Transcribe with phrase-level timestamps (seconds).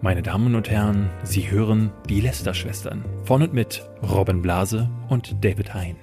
[0.00, 5.74] Meine Damen und Herren, Sie hören die Lester-Schwestern von und mit Robin Blase und David
[5.74, 5.96] Hein.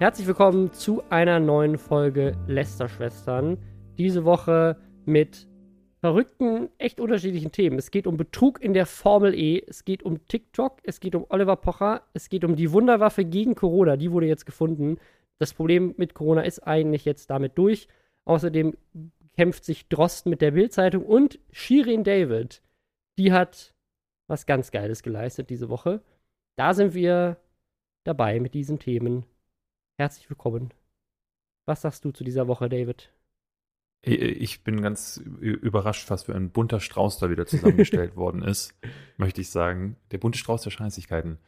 [0.00, 3.56] Herzlich willkommen zu einer neuen Folge Lester-Schwestern.
[3.96, 5.46] Diese Woche mit
[6.00, 7.78] verrückten, echt unterschiedlichen Themen.
[7.78, 11.24] Es geht um Betrug in der Formel E, es geht um TikTok, es geht um
[11.28, 14.96] Oliver Pocher, es geht um die Wunderwaffe gegen Corona, die wurde jetzt gefunden.
[15.38, 17.86] Das Problem mit Corona ist eigentlich jetzt damit durch.
[18.24, 18.74] Außerdem
[19.34, 22.62] kämpft sich Drosten mit der Bildzeitung und Shirin David,
[23.18, 23.74] die hat
[24.26, 26.02] was ganz Geiles geleistet diese Woche.
[26.56, 27.36] Da sind wir
[28.04, 29.24] dabei mit diesen Themen.
[29.98, 30.72] Herzlich willkommen.
[31.66, 33.10] Was sagst du zu dieser Woche, David?
[34.02, 38.74] Ich bin ganz überrascht, was für ein bunter Strauß da wieder zusammengestellt worden ist,
[39.16, 39.96] möchte ich sagen.
[40.10, 41.38] Der bunte Strauß der Scheißigkeiten.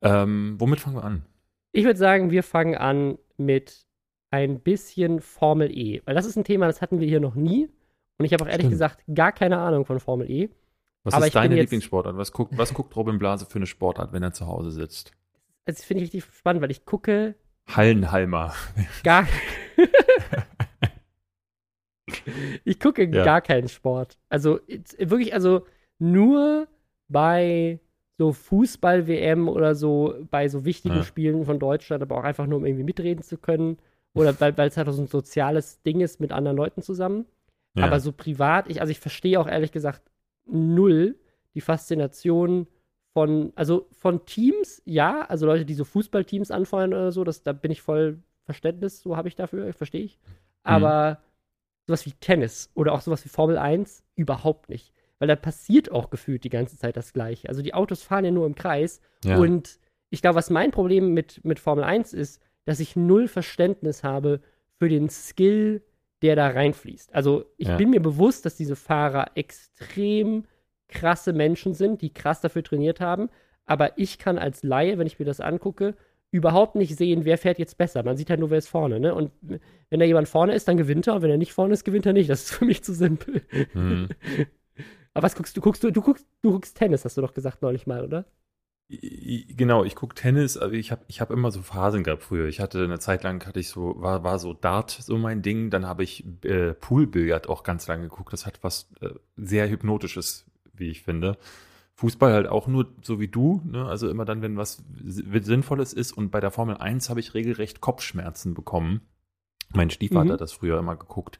[0.00, 1.24] Ähm, womit fangen wir an?
[1.72, 3.86] Ich würde sagen, wir fangen an mit
[4.30, 6.02] ein bisschen Formel E.
[6.04, 7.68] Weil das ist ein Thema, das hatten wir hier noch nie.
[8.18, 8.72] Und ich habe auch ehrlich Stimmt.
[8.72, 10.50] gesagt gar keine Ahnung von Formel E.
[11.04, 12.16] Was Aber ist deine Lieblingssportart?
[12.16, 15.12] Was guckt, was guckt Robin Blase für eine Sportart, wenn er zu Hause sitzt?
[15.64, 17.34] Das finde ich richtig spannend, weil ich gucke.
[17.68, 18.54] Hallenhalmer.
[19.02, 19.26] Gar.
[22.64, 23.24] ich gucke ja.
[23.24, 24.18] gar keinen Sport.
[24.28, 24.60] Also
[24.98, 25.66] wirklich, also
[25.98, 26.68] nur
[27.08, 27.80] bei
[28.18, 31.02] so Fußball-WM oder so, bei so wichtigen ja.
[31.04, 33.78] Spielen von Deutschland, aber auch einfach nur, um irgendwie mitreden zu können.
[34.14, 37.26] Oder weil es halt auch so ein soziales Ding ist mit anderen Leuten zusammen.
[37.74, 37.84] Ja.
[37.84, 40.02] Aber so privat, ich, also ich verstehe auch ehrlich gesagt
[40.46, 41.16] null
[41.54, 42.66] die Faszination
[43.12, 47.52] von, also von Teams, ja, also Leute, die so Fußballteams anfeuern oder so, das, da
[47.52, 50.18] bin ich voll Verständnis, so habe ich dafür, verstehe ich.
[50.18, 50.30] Mhm.
[50.64, 51.16] Aber mhm.
[51.86, 54.92] sowas wie Tennis oder auch sowas wie Formel 1 überhaupt nicht.
[55.18, 57.48] Weil da passiert auch gefühlt die ganze Zeit das Gleiche.
[57.48, 59.02] Also die Autos fahren ja nur im Kreis.
[59.24, 59.38] Ja.
[59.38, 64.04] Und ich glaube, was mein Problem mit, mit Formel 1 ist, dass ich null Verständnis
[64.04, 64.40] habe
[64.78, 65.82] für den Skill,
[66.22, 67.12] der da reinfließt.
[67.12, 67.76] Also ich ja.
[67.76, 70.44] bin mir bewusst, dass diese Fahrer extrem
[70.86, 73.28] krasse Menschen sind, die krass dafür trainiert haben.
[73.66, 75.96] Aber ich kann als Laie, wenn ich mir das angucke,
[76.30, 78.04] überhaupt nicht sehen, wer fährt jetzt besser.
[78.04, 79.00] Man sieht halt nur, wer ist vorne.
[79.00, 79.16] Ne?
[79.16, 79.32] Und
[79.88, 81.16] wenn da jemand vorne ist, dann gewinnt er.
[81.16, 82.30] Und wenn er nicht vorne ist, gewinnt er nicht.
[82.30, 83.42] Das ist für mich zu simpel.
[83.74, 84.10] Mhm.
[85.14, 85.60] Aber was guckst du?
[85.60, 88.26] Guckst du, du guckst, du guckst Tennis, hast du doch gesagt neulich mal, oder?
[88.92, 92.48] Genau, ich gucke Tennis, also ich habe ich hab immer so Phasen gehabt früher.
[92.48, 95.70] Ich hatte eine Zeit lang, hatte ich so, war, war so Dart so mein Ding,
[95.70, 98.32] dann habe ich äh, Poolbillard auch ganz lange geguckt.
[98.32, 101.38] Das hat was äh, sehr Hypnotisches, wie ich finde.
[101.94, 103.86] Fußball halt auch nur so wie du, ne?
[103.86, 106.10] also immer dann, wenn was Sinnvolles ist.
[106.10, 109.02] Und bei der Formel 1 habe ich regelrecht Kopfschmerzen bekommen.
[109.72, 110.32] Mein Stiefvater mhm.
[110.32, 111.38] hat das früher immer geguckt.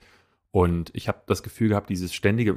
[0.53, 2.56] Und ich habe das Gefühl gehabt, dieses ständige,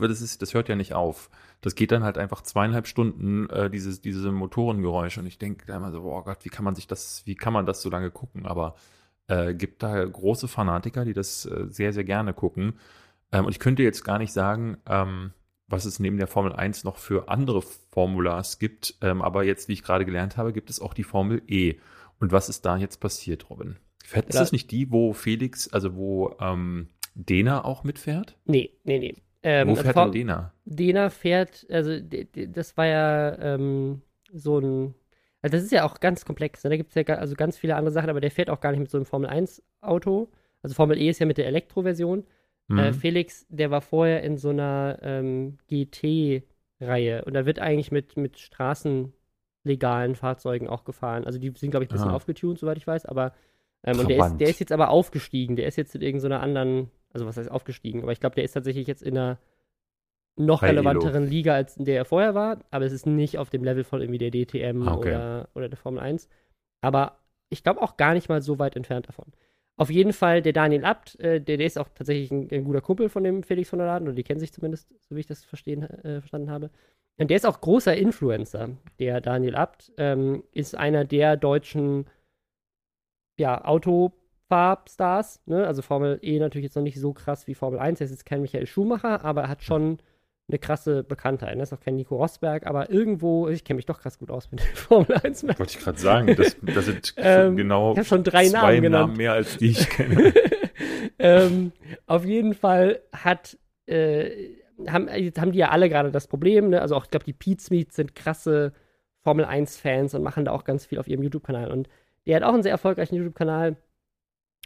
[0.00, 1.28] das, ist, das hört ja nicht auf.
[1.60, 5.20] Das geht dann halt einfach zweieinhalb Stunden, äh, dieses, diese Motorengeräusche.
[5.20, 7.52] Und ich denke da immer so, oh Gott, wie kann man sich das, wie kann
[7.52, 8.46] man das so lange gucken?
[8.46, 8.76] Aber
[9.26, 12.78] äh, gibt da große Fanatiker, die das äh, sehr, sehr gerne gucken.
[13.30, 15.32] Ähm, und ich könnte jetzt gar nicht sagen, ähm,
[15.68, 18.96] was es neben der Formel 1 noch für andere Formulas gibt.
[19.02, 21.74] Ähm, aber jetzt, wie ich gerade gelernt habe, gibt es auch die Formel E.
[22.20, 23.76] Und was ist da jetzt passiert, Robin?
[24.04, 28.36] Fährt, ist das nicht die, wo Felix, also wo ähm, Dena auch mitfährt?
[28.44, 29.14] Nee, nee, nee.
[29.42, 30.52] Ähm, wo also fährt denn Dena?
[30.66, 34.94] Dena fährt, also das war ja ähm, so ein,
[35.40, 36.64] also das ist ja auch ganz komplex.
[36.64, 36.70] Ne?
[36.70, 38.80] Da gibt es ja also ganz viele andere Sachen, aber der fährt auch gar nicht
[38.80, 40.28] mit so einem Formel-1-Auto.
[40.62, 42.24] Also Formel E ist ja mit der Elektroversion.
[42.68, 42.78] Äh, mhm.
[42.78, 48.18] Äh, Felix, der war vorher in so einer ähm, GT-Reihe und da wird eigentlich mit,
[48.18, 51.24] mit straßenlegalen Fahrzeugen auch gefahren.
[51.24, 52.16] Also die sind, glaube ich, ein bisschen ah.
[52.16, 53.32] aufgetunt, soweit ich weiß, aber
[53.84, 55.56] ähm, und der ist, der ist jetzt aber aufgestiegen.
[55.56, 58.02] Der ist jetzt in irgendeiner anderen, also was heißt aufgestiegen?
[58.02, 59.38] Aber ich glaube, der ist tatsächlich jetzt in einer
[60.36, 61.30] noch Bei relevanteren Elo.
[61.30, 62.58] Liga, als in der er vorher war.
[62.70, 65.08] Aber es ist nicht auf dem Level von irgendwie der DTM ah, okay.
[65.10, 66.28] oder, oder der Formel 1.
[66.80, 67.18] Aber
[67.50, 69.26] ich glaube auch gar nicht mal so weit entfernt davon.
[69.76, 72.80] Auf jeden Fall der Daniel Abt, äh, der, der ist auch tatsächlich ein, ein, guter
[72.80, 75.26] Kumpel von dem Felix von der Laden, oder die kennen sich zumindest, so wie ich
[75.26, 76.70] das verstehen, äh, verstanden habe.
[77.18, 78.70] Und der ist auch großer Influencer.
[78.98, 82.06] Der Daniel Abt ähm, ist einer der deutschen
[83.38, 85.66] ja, Autofarbstars, ne?
[85.66, 88.00] Also Formel E natürlich jetzt noch nicht so krass wie Formel 1.
[88.00, 89.98] Er ist jetzt kein Michael Schumacher, aber er hat schon
[90.48, 91.56] eine krasse Bekanntheit.
[91.56, 91.62] Ne?
[91.62, 94.60] Ist auch kein Nico Rosberg, aber irgendwo, ich kenne mich doch krass gut aus mit
[94.74, 95.44] Formel 1.
[95.44, 99.06] Wollte ich gerade sagen, das, das sind ähm, genau ich schon drei zwei Namen, genannt.
[99.08, 100.34] Namen mehr als die ich kenne.
[101.18, 101.72] ähm,
[102.06, 103.56] auf jeden Fall hat
[103.86, 104.54] äh,
[104.88, 106.82] haben, haben die ja alle gerade das Problem, ne?
[106.82, 108.72] Also auch, ich glaube, die Pete Meets sind krasse
[109.22, 111.70] Formel 1-Fans und machen da auch ganz viel auf ihrem YouTube-Kanal.
[111.70, 111.88] Und
[112.26, 113.76] der hat auch einen sehr erfolgreichen YouTube-Kanal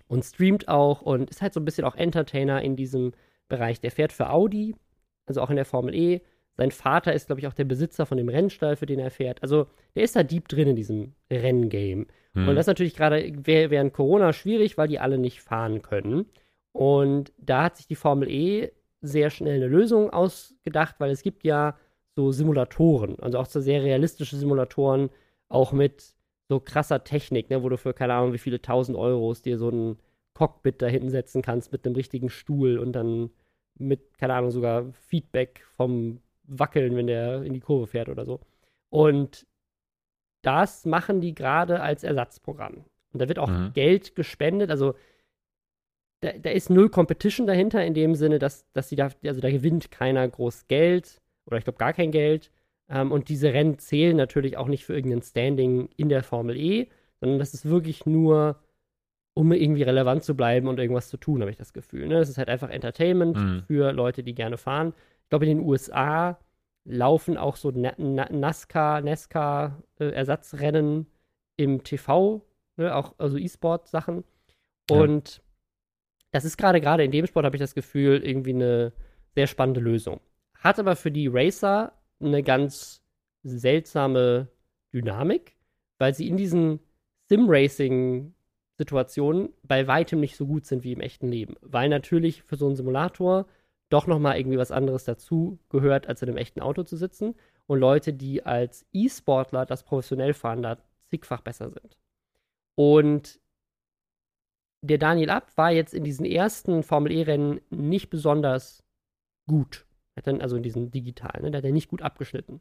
[0.09, 3.13] und streamt auch und ist halt so ein bisschen auch Entertainer in diesem
[3.49, 3.81] Bereich.
[3.81, 4.75] Der fährt für Audi,
[5.27, 6.21] also auch in der Formel E.
[6.57, 9.43] Sein Vater ist, glaube ich, auch der Besitzer von dem Rennstall, für den er fährt.
[9.43, 12.07] Also der ist da deep drin in diesem Renngame.
[12.35, 12.49] Hm.
[12.49, 16.27] Und das ist natürlich gerade während Corona schwierig, weil die alle nicht fahren können.
[16.73, 21.45] Und da hat sich die Formel E sehr schnell eine Lösung ausgedacht, weil es gibt
[21.45, 21.77] ja
[22.17, 25.11] so Simulatoren, also auch so sehr realistische Simulatoren,
[25.49, 26.15] auch mit
[26.49, 29.69] so krasser Technik, ne, wo du für keine Ahnung wie viele tausend Euros dir so
[29.69, 29.99] ein
[30.35, 33.31] Cockpit da hinten setzen kannst mit einem richtigen Stuhl und dann
[33.75, 38.41] mit, keine Ahnung, sogar Feedback vom Wackeln, wenn der in die Kurve fährt oder so.
[38.89, 39.47] Und
[40.43, 42.85] das machen die gerade als Ersatzprogramm.
[43.13, 43.73] Und da wird auch mhm.
[43.75, 44.71] Geld gespendet.
[44.71, 44.95] Also
[46.21, 49.51] da, da, ist null Competition dahinter in dem Sinne, dass, dass sie da, also da
[49.51, 52.51] gewinnt keiner groß Geld oder ich glaube gar kein Geld.
[52.89, 56.89] Ähm, und diese Rennen zählen natürlich auch nicht für irgendein Standing in der Formel E,
[57.21, 58.61] sondern das ist wirklich nur,
[59.35, 62.09] um irgendwie relevant zu bleiben und irgendwas zu tun, habe ich das Gefühl.
[62.09, 62.19] Ne?
[62.19, 63.63] Das ist halt einfach Entertainment mhm.
[63.67, 64.95] für Leute, die gerne fahren.
[65.25, 66.39] Ich glaube, in den USA
[66.85, 72.47] laufen auch so Na Na NASCAR, NASCAR-Ersatzrennen äh, im TV,
[72.77, 72.95] ne?
[72.95, 74.25] auch also E-Sport-Sachen.
[74.91, 75.43] Und ja.
[76.33, 78.95] das ist gerade gerade in dem Sport, habe ich das Gefühl, irgendwie eine
[79.35, 80.21] sehr spannende Lösung.
[80.55, 83.03] Hat aber für die Racer eine ganz
[83.43, 84.49] seltsame
[84.93, 85.57] Dynamik,
[85.99, 86.81] weil sie in diesen
[87.29, 91.57] Sim-Racing-Situationen bei weitem nicht so gut sind wie im echten Leben.
[91.61, 93.47] Weil natürlich für so einen Simulator
[93.89, 97.35] doch nochmal irgendwie was anderes dazu gehört, als in einem echten Auto zu sitzen.
[97.67, 100.79] Und Leute, die als E-Sportler das professionell fahren, da
[101.09, 101.97] zigfach besser sind.
[102.75, 103.41] Und
[104.83, 108.85] der Daniel Abt war jetzt in diesen ersten Formel E-Rennen nicht besonders
[109.47, 109.87] gut.
[110.23, 111.51] Dann, also in diesen digitalen, ne?
[111.51, 112.61] da hat er nicht gut abgeschnitten.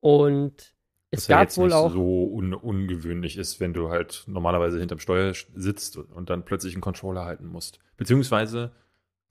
[0.00, 0.74] Und
[1.10, 1.92] es Was gab ja jetzt wohl nicht auch.
[1.92, 6.82] so un ungewöhnlich ist, wenn du halt normalerweise hinterm Steuer sitzt und dann plötzlich einen
[6.82, 7.78] Controller halten musst.
[7.96, 8.72] Beziehungsweise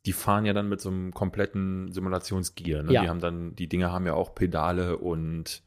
[0.05, 2.83] die fahren ja dann mit so einem kompletten Simulationsgear.
[2.83, 2.93] Ne?
[2.93, 3.01] Ja.
[3.01, 5.63] Die haben dann, die Dinger haben ja auch Pedale und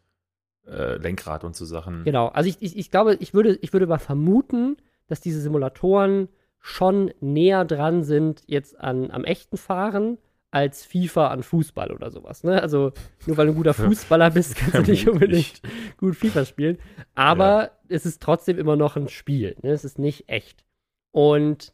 [0.66, 2.04] äh, Lenkrad und so Sachen.
[2.04, 4.76] Genau, also ich, ich, ich glaube, ich würde, ich würde mal vermuten,
[5.08, 6.28] dass diese Simulatoren
[6.60, 10.18] schon näher dran sind jetzt an, am echten Fahren
[10.50, 12.42] als FIFA an Fußball oder sowas.
[12.42, 12.62] Ne?
[12.62, 12.92] Also
[13.26, 15.60] nur weil du ein guter Fußballer bist, kannst du nicht unbedingt
[15.98, 16.78] gut FIFA spielen.
[17.14, 17.70] Aber ja.
[17.88, 19.56] es ist trotzdem immer noch ein Spiel.
[19.62, 19.70] Ne?
[19.70, 20.64] Es ist nicht echt.
[21.12, 21.72] Und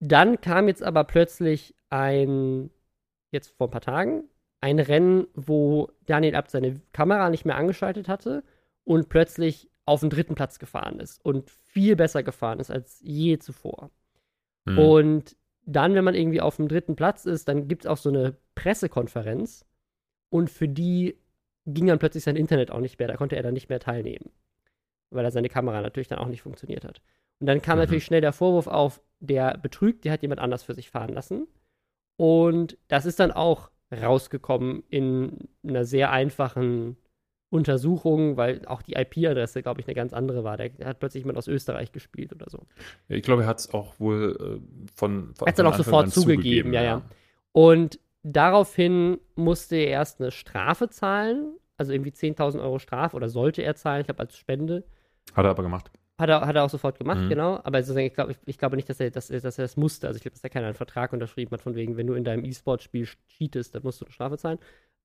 [0.00, 2.70] dann kam jetzt aber plötzlich ein,
[3.30, 4.24] jetzt vor ein paar Tagen,
[4.60, 8.42] ein Rennen, wo Daniel Abt seine Kamera nicht mehr angeschaltet hatte
[8.84, 13.38] und plötzlich auf den dritten Platz gefahren ist und viel besser gefahren ist als je
[13.38, 13.90] zuvor.
[14.64, 14.78] Mhm.
[14.78, 15.36] Und
[15.66, 18.36] dann, wenn man irgendwie auf dem dritten Platz ist, dann gibt es auch so eine
[18.54, 19.64] Pressekonferenz
[20.30, 21.16] und für die
[21.66, 24.30] ging dann plötzlich sein Internet auch nicht mehr, da konnte er dann nicht mehr teilnehmen,
[25.10, 27.00] weil er seine Kamera natürlich dann auch nicht funktioniert hat.
[27.40, 27.84] Und dann kam mhm.
[27.84, 31.46] natürlich schnell der Vorwurf auf, der betrügt, der hat jemand anders für sich fahren lassen.
[32.16, 36.96] Und das ist dann auch rausgekommen in einer sehr einfachen
[37.50, 40.56] Untersuchung, weil auch die IP-Adresse, glaube ich, eine ganz andere war.
[40.56, 42.58] Der, hat plötzlich jemand aus Österreich gespielt oder so.
[43.08, 45.46] Ja, ich glaube, er hat es auch wohl äh, von, von.
[45.46, 47.02] Er hat es dann auch sofort zugegeben, zugegeben ja, ja.
[47.52, 53.62] Und daraufhin musste er erst eine Strafe zahlen, also irgendwie 10.000 Euro Strafe oder sollte
[53.62, 54.84] er zahlen, ich glaube, als Spende.
[55.34, 55.90] Hat er aber gemacht.
[56.18, 57.28] Hat er, hat er auch sofort gemacht, mhm.
[57.30, 57.60] genau.
[57.64, 60.06] Aber ich, glaube, ich, ich, glaube nicht, dass er, dass, dass er das musste.
[60.06, 62.44] Also ich glaube, dass er keinen Vertrag unterschrieben hat, von wegen, wenn du in deinem
[62.44, 64.58] E-Sport-Spiel cheatest, dann musst du eine Strafe zahlen.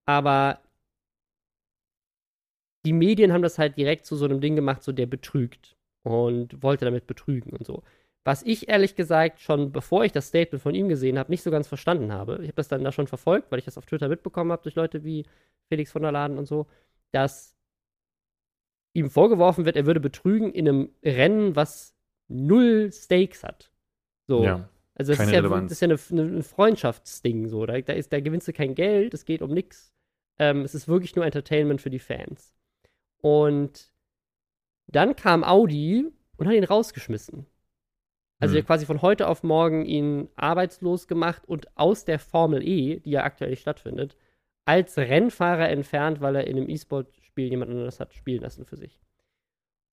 [0.05, 0.59] Aber
[2.85, 6.61] die Medien haben das halt direkt zu so einem Ding gemacht, so der betrügt und
[6.61, 7.83] wollte damit betrügen und so.
[8.23, 11.51] Was ich ehrlich gesagt schon, bevor ich das Statement von ihm gesehen habe, nicht so
[11.51, 12.39] ganz verstanden habe.
[12.41, 14.75] Ich habe das dann da schon verfolgt, weil ich das auf Twitter mitbekommen habe durch
[14.75, 15.25] Leute wie
[15.67, 16.65] Felix von der Laden und so,
[17.11, 17.55] dass
[18.93, 21.95] ihm vorgeworfen wird, er würde betrügen in einem Rennen, was
[22.27, 23.71] null Stakes hat.
[24.27, 24.43] So.
[24.43, 27.65] Ja, also das ist, ja, das ist ja, eine, eine Freundschaftsding so.
[27.65, 29.91] Da, da, ist, da gewinnst du kein Geld, es geht um nichts.
[30.39, 32.53] Ähm, es ist wirklich nur Entertainment für die Fans.
[33.25, 33.91] Und
[34.85, 36.05] dann kam Audi
[36.37, 37.47] und hat ihn rausgeschmissen.
[38.37, 38.65] Also hm.
[38.67, 43.23] quasi von heute auf morgen ihn arbeitslos gemacht und aus der Formel E, die ja
[43.23, 44.15] aktuell stattfindet,
[44.65, 49.01] als Rennfahrer entfernt, weil er in einem E-Sport-Spiel jemand anderes hat spielen lassen für sich.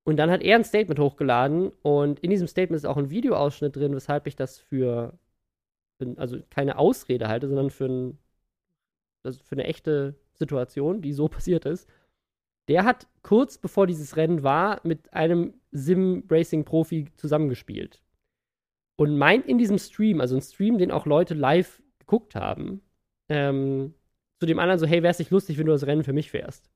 [0.04, 3.74] Und dann hat er ein Statement hochgeladen und in diesem Statement ist auch ein Videoausschnitt
[3.74, 5.18] drin, weshalb ich das für,
[6.16, 8.18] also keine Ausrede halte, sondern für, ein,
[9.22, 11.88] also für eine echte Situation, die so passiert ist.
[12.68, 18.02] Der hat kurz bevor dieses Rennen war mit einem Sim-Racing-Profi zusammengespielt.
[18.96, 22.82] Und meint in diesem Stream, also ein Stream, den auch Leute live geguckt haben,
[23.28, 23.94] ähm,
[24.38, 26.30] zu dem anderen so, hey, wäre es nicht lustig, wenn du das Rennen für mich
[26.30, 26.70] fährst?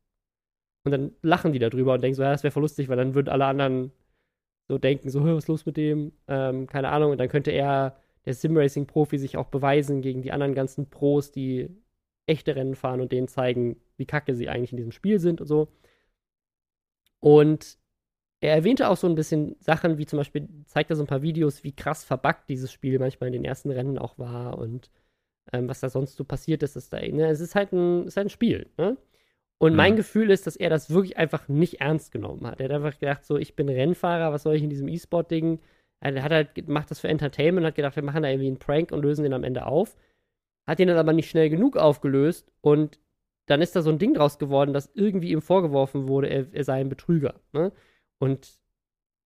[0.84, 3.14] Und dann lachen die darüber und denken so, ja, das wäre voll lustig, weil dann
[3.14, 3.92] würden alle anderen
[4.68, 6.12] so denken, so, was ist los mit dem?
[6.28, 7.12] Ähm, keine Ahnung.
[7.12, 11.68] Und dann könnte er, der Simracing-Profi, sich auch beweisen gegen die anderen ganzen Pros, die
[12.26, 15.46] echte Rennen fahren und denen zeigen, wie kacke sie eigentlich in diesem Spiel sind und
[15.46, 15.68] so.
[17.20, 17.78] Und
[18.40, 21.22] er erwähnte auch so ein bisschen Sachen, wie zum Beispiel, zeigt er so ein paar
[21.22, 24.90] Videos, wie krass verbuggt dieses Spiel manchmal in den ersten Rennen auch war und
[25.52, 26.76] ähm, was da sonst so passiert ist.
[26.76, 27.28] Ist da, ne?
[27.28, 28.68] Es ist halt ein, ist halt ein Spiel.
[28.76, 28.96] Ne?
[29.58, 29.76] Und mhm.
[29.76, 32.60] mein Gefühl ist, dass er das wirklich einfach nicht ernst genommen hat.
[32.60, 35.60] Er hat einfach gedacht, so, ich bin Rennfahrer, was soll ich in diesem E-Sport-Ding?
[36.00, 38.92] Er hat halt, macht das für Entertainment, hat gedacht, wir machen da irgendwie einen Prank
[38.92, 39.96] und lösen den am Ende auf.
[40.66, 42.98] Hat den dann aber nicht schnell genug aufgelöst und
[43.46, 46.64] dann ist da so ein Ding draus geworden, dass irgendwie ihm vorgeworfen wurde, er, er
[46.64, 47.34] sei ein Betrüger.
[47.52, 47.72] Ne?
[48.18, 48.50] Und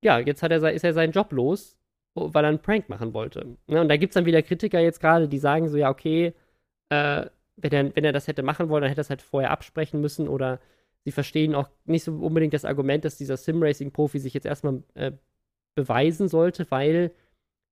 [0.03, 1.79] ja, jetzt hat er, ist er seinen Job los,
[2.15, 3.57] weil er einen Prank machen wollte.
[3.67, 3.81] Ne?
[3.81, 6.35] Und da gibt es dann wieder Kritiker jetzt gerade, die sagen so, ja, okay,
[6.91, 9.51] äh, wenn, er, wenn er das hätte machen wollen, dann hätte er es halt vorher
[9.51, 10.61] absprechen müssen oder
[11.05, 15.13] sie verstehen auch nicht so unbedingt das Argument, dass dieser Sim-Racing-Profi sich jetzt erstmal äh,
[15.75, 17.13] beweisen sollte, weil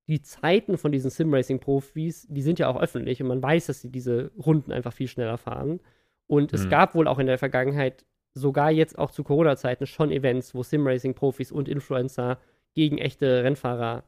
[0.08, 3.90] die Zeiten von diesen Sim-Racing-Profis, die sind ja auch öffentlich und man weiß, dass sie
[3.90, 5.80] diese Runden einfach viel schneller fahren.
[6.28, 6.58] Und mhm.
[6.58, 8.04] es gab wohl auch in der Vergangenheit,
[8.34, 12.38] sogar jetzt auch zu Corona-Zeiten, schon Events, wo Sim-Racing-Profis und Influencer
[12.74, 14.04] gegen echte Rennfahrer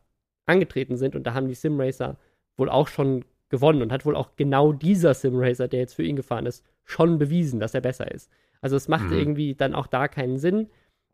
[0.46, 1.16] angetreten sind.
[1.16, 2.16] Und da haben die Sim-Racer
[2.56, 6.14] wohl auch schon gewonnen und hat wohl auch genau dieser Sim-Racer, der jetzt für ihn
[6.14, 8.30] gefahren ist, schon bewiesen, dass er besser ist.
[8.60, 9.18] Also es macht mhm.
[9.18, 10.68] irgendwie dann auch da keinen Sinn.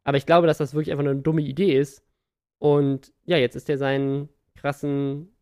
[0.04, 2.04] Aber ich glaube, dass das wirklich einfach nur eine dumme Idee ist.
[2.58, 5.35] Und ja, jetzt ist er seinen krassen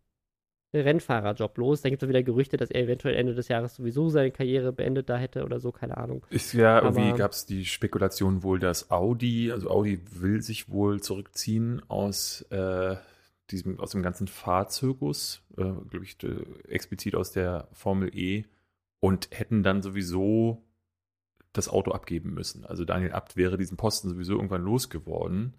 [0.81, 1.83] Rennfahrerjob los.
[1.83, 5.09] Da gibt es wieder Gerüchte, dass er eventuell Ende des Jahres sowieso seine Karriere beendet
[5.09, 6.25] da hätte oder so, keine Ahnung.
[6.31, 11.01] Ist ja, irgendwie gab es die Spekulation wohl, dass Audi, also Audi will sich wohl
[11.01, 12.97] zurückziehen aus, äh,
[13.51, 16.17] diesem, aus dem ganzen Fahrzirkus, äh, glaube ich,
[16.69, 18.45] explizit aus der Formel E
[19.01, 20.63] und hätten dann sowieso
[21.53, 22.65] das Auto abgeben müssen.
[22.65, 25.55] Also Daniel Abt wäre diesen Posten sowieso irgendwann losgeworden.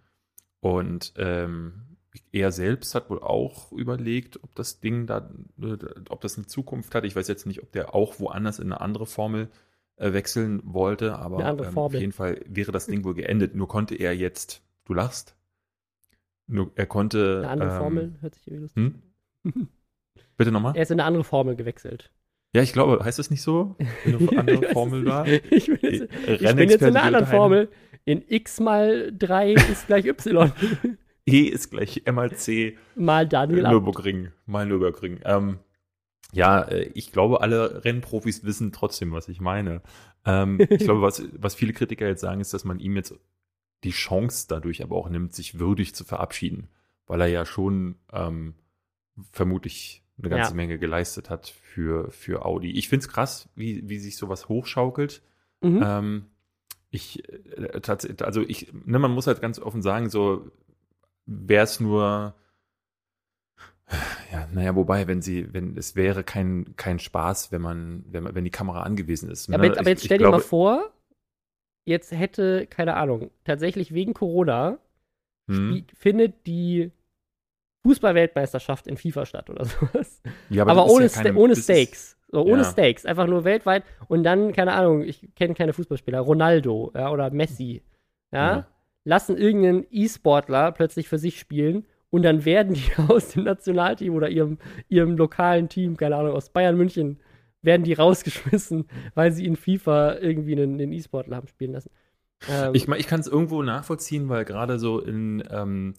[0.60, 1.94] Und ähm,
[2.31, 5.29] er selbst hat wohl auch überlegt, ob das Ding da,
[5.62, 5.77] äh,
[6.10, 7.05] ob das eine Zukunft hat.
[7.05, 9.50] Ich weiß jetzt nicht, ob der auch woanders in eine andere Formel
[9.98, 13.55] äh, wechseln wollte, aber ähm, auf jeden Fall wäre das Ding wohl geendet.
[13.55, 15.36] Nur konnte er jetzt, du lachst,
[16.48, 17.39] nur er konnte.
[17.39, 18.93] Eine andere ähm, Formel, hört sich irgendwie lustig
[19.43, 19.67] hm?
[20.38, 20.75] Bitte nochmal?
[20.75, 22.12] Er ist in eine andere Formel gewechselt.
[22.53, 23.75] Ja, ich glaube, heißt das nicht so?
[24.05, 25.27] Eine andere Formel war?
[25.27, 27.69] ich, bin jetzt, ich bin jetzt in einer anderen Formel.
[28.05, 30.51] In x mal 3 ist gleich y.
[31.25, 32.15] E ist gleich M
[32.96, 34.32] mal Daniel Nürburgring.
[34.46, 35.20] Mal Nürburgring.
[35.25, 35.60] Ähm,
[36.32, 39.82] ja, äh, ich glaube, alle Rennprofis wissen trotzdem, was ich meine.
[40.25, 43.15] Ähm, ich glaube, was, was viele Kritiker jetzt sagen, ist, dass man ihm jetzt
[43.84, 46.67] die Chance dadurch aber auch nimmt, sich würdig zu verabschieden,
[47.08, 48.55] weil er ja schon ähm,
[49.32, 50.55] vermutlich eine ganze ja.
[50.55, 52.72] Menge geleistet hat für, für Audi.
[52.72, 55.22] Ich finde es krass, wie, wie sich sowas hochschaukelt.
[55.62, 55.82] Mhm.
[55.84, 56.25] Ähm,
[56.89, 57.82] ich, äh,
[58.22, 60.51] also ich, ne, man muss halt ganz offen sagen, so,
[61.25, 62.36] wäre es nur,
[64.32, 68.36] ja, naja, wobei, wenn sie, wenn es wäre kein, kein Spaß, wenn man, wenn man,
[68.36, 69.50] wenn die Kamera angewiesen ist.
[69.50, 69.55] Ne?
[69.55, 70.91] Aber, aber, jetzt stell ich dir glaube, mal vor,
[71.86, 74.79] jetzt hätte, keine Ahnung, tatsächlich wegen Corona
[75.48, 75.86] hm.
[75.94, 76.91] findet die
[77.84, 80.22] Fußball-Weltmeisterschaft in FIFA statt oder sowas.
[80.50, 82.17] Ja, aber, aber ohne, ja keine, ohne Stakes.
[82.32, 82.72] So, ohne ja.
[82.72, 83.05] Stakes.
[83.05, 83.84] Einfach nur weltweit.
[84.08, 87.84] Und dann, keine Ahnung, ich kenne keine Fußballspieler, Ronaldo ja, oder Messi.
[88.32, 88.67] Ja, ja
[89.05, 94.29] lassen irgendeinen E-Sportler plötzlich für sich spielen und dann werden die aus dem Nationalteam oder
[94.29, 94.57] ihrem,
[94.89, 97.19] ihrem lokalen Team, keine Ahnung, aus Bayern München,
[97.62, 101.91] werden die rausgeschmissen, weil sie in FIFA irgendwie einen, einen E-Sportler haben spielen lassen.
[102.50, 105.93] Ähm, ich ich kann es irgendwo nachvollziehen, weil gerade so in ähm,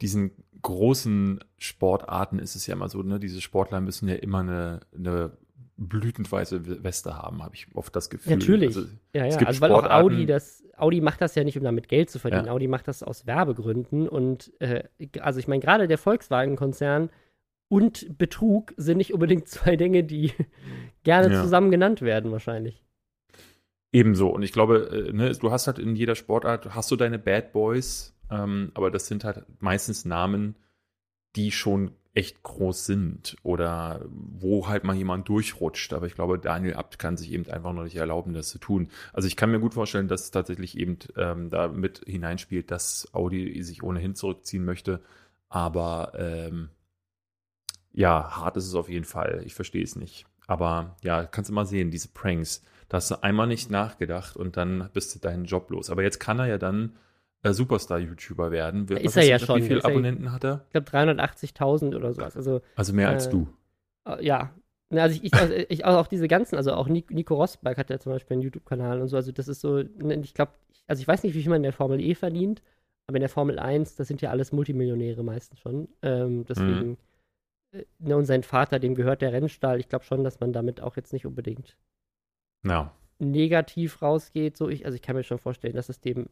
[0.00, 4.80] diesen großen Sportarten ist es ja immer so, ne, diese Sportler müssen ja immer eine,
[4.96, 5.32] eine
[5.78, 8.34] blütenweiße Weste haben, habe ich oft das Gefühl.
[8.34, 8.76] Natürlich.
[8.76, 9.38] Also, ja, ja.
[9.38, 12.46] also weil auch Audi das, Audi macht das ja nicht, um damit Geld zu verdienen.
[12.46, 12.52] Ja.
[12.52, 14.08] Audi macht das aus Werbegründen.
[14.08, 14.84] Und äh,
[15.20, 17.10] also ich meine, gerade der Volkswagen-Konzern
[17.68, 20.32] und Betrug sind nicht unbedingt zwei Dinge, die
[21.04, 21.42] gerne ja.
[21.42, 22.82] zusammen genannt werden, wahrscheinlich.
[23.92, 24.28] Ebenso.
[24.28, 27.52] Und ich glaube, äh, ne, du hast halt in jeder Sportart, hast du deine Bad
[27.52, 30.56] Boys, ähm, aber das sind halt meistens Namen,
[31.36, 35.92] die schon echt groß sind oder wo halt mal jemand durchrutscht.
[35.92, 38.88] Aber ich glaube, Daniel Abt kann sich eben einfach noch nicht erlauben, das zu tun.
[39.12, 43.08] Also ich kann mir gut vorstellen, dass es tatsächlich eben ähm, da mit hineinspielt, dass
[43.12, 45.00] Audi sich ohnehin zurückziehen möchte.
[45.48, 46.70] Aber ähm,
[47.92, 49.42] ja, hart ist es auf jeden Fall.
[49.44, 50.26] Ich verstehe es nicht.
[50.46, 52.64] Aber ja, kannst du mal sehen, diese Pranks.
[52.88, 55.90] Da hast du einmal nicht nachgedacht und dann bist du deinen Job los.
[55.90, 56.96] Aber jetzt kann er ja dann
[57.42, 58.88] äh, Superstar-YouTuber werden.
[58.88, 59.62] Ist er ja schon.
[59.62, 60.64] Wie viele Abonnenten er, hat er?
[60.66, 62.36] Ich glaube 380.000 oder sowas.
[62.36, 63.48] Also, also mehr äh, als du.
[64.06, 64.52] Äh, ja.
[64.90, 68.12] Also ich, ich, also ich, auch diese ganzen, also auch Nico Rosberg hat ja zum
[68.12, 69.16] Beispiel einen YouTube-Kanal und so.
[69.16, 70.52] Also das ist so, ne, ich glaube,
[70.86, 72.62] also ich weiß nicht, wie viel man in der Formel E verdient,
[73.06, 75.88] aber in der Formel 1, das sind ja alles Multimillionäre meistens schon.
[76.00, 76.96] Ähm, deswegen,
[77.72, 77.84] mhm.
[77.98, 79.78] ne, und sein Vater, dem gehört der Rennstall.
[79.78, 81.76] Ich glaube schon, dass man damit auch jetzt nicht unbedingt
[82.64, 82.90] ja.
[83.18, 84.56] negativ rausgeht.
[84.56, 86.30] So ich, also ich kann mir schon vorstellen, dass es dem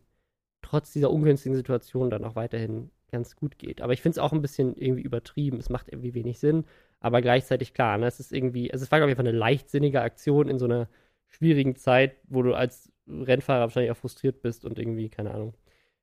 [0.67, 3.81] trotz dieser ungünstigen Situation dann auch weiterhin ganz gut geht.
[3.81, 5.59] Aber ich finde es auch ein bisschen irgendwie übertrieben.
[5.59, 6.65] Es macht irgendwie wenig Sinn.
[6.99, 10.01] Aber gleichzeitig klar, ne, es ist irgendwie, also es war, glaube ich, einfach eine leichtsinnige
[10.01, 10.89] Aktion in so einer
[11.29, 15.55] schwierigen Zeit, wo du als Rennfahrer wahrscheinlich auch frustriert bist und irgendwie, keine Ahnung.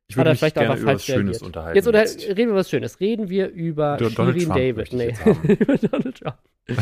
[0.08, 1.75] Ich würde mich vielleicht gerne über was Schönes unterhalten.
[1.75, 3.00] Jetzt, unter, jetzt, reden wir über was Schönes.
[3.01, 4.93] Reden wir über Do Donald Shirin Trump David.
[4.93, 6.38] Nee, über Donald Trump.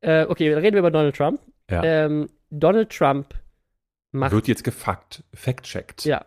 [0.00, 1.40] äh, okay, dann reden wir über Donald Trump.
[1.70, 1.82] Ja.
[1.84, 3.34] Ähm, Donald Trump
[4.12, 4.32] macht.
[4.32, 6.04] Wird jetzt gefuckt, fact-checkt.
[6.04, 6.26] Ja.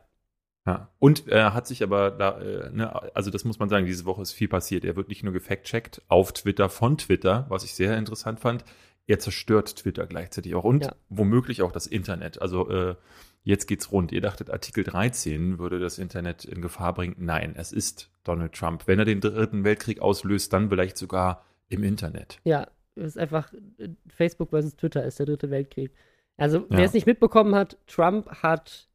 [0.66, 0.90] Ja.
[1.00, 4.06] Und er äh, hat sich aber da, äh, ne, also das muss man sagen, diese
[4.06, 4.86] Woche ist viel passiert.
[4.86, 8.64] Er wird nicht nur gefact-checkt auf Twitter von Twitter, was ich sehr interessant fand.
[9.08, 10.96] Er zerstört Twitter gleichzeitig auch und Ja.
[11.10, 12.42] womöglich auch das Internet.
[12.42, 12.96] Also äh,
[13.44, 14.12] jetzt geht's rund.
[14.12, 17.16] Ihr dachtet, Artikel 13 würde das Internet in Gefahr bringen.
[17.18, 18.84] Nein, es ist Donald Trump.
[18.86, 22.40] Wenn er den dritten Weltkrieg auslöst, dann vielleicht sogar im Internet.
[22.44, 25.92] Ja, es ist einfach äh, Facebook versus Twitter ist der dritte Weltkrieg.
[26.38, 26.86] Also, wer Ja.
[26.86, 28.89] es nicht mitbekommen hat, Trump hat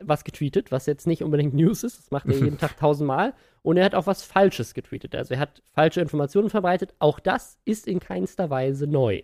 [0.00, 3.34] was getweetet, was jetzt nicht unbedingt News ist, das macht er jeden Tag tausendmal.
[3.62, 5.14] Und er hat auch was Falsches getweetet.
[5.14, 6.94] Also er hat falsche Informationen verbreitet.
[6.98, 9.22] Auch das ist in keinster Weise neu.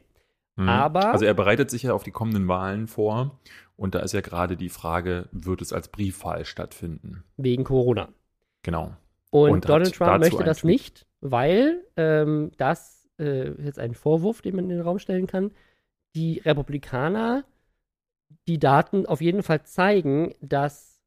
[0.56, 0.68] Mhm.
[0.68, 3.38] Aber- Also er bereitet sich ja auf die kommenden Wahlen vor.
[3.76, 7.24] Und da ist ja gerade die Frage, wird es als Briefwahl stattfinden?
[7.36, 8.08] Wegen Corona.
[8.62, 8.94] Genau.
[9.30, 14.56] Und, Und Donald Trump möchte das nicht, weil ähm, das äh, jetzt ein Vorwurf, den
[14.56, 15.52] man in den Raum stellen kann.
[16.14, 17.44] Die Republikaner
[18.48, 21.00] die Daten auf jeden Fall zeigen, dass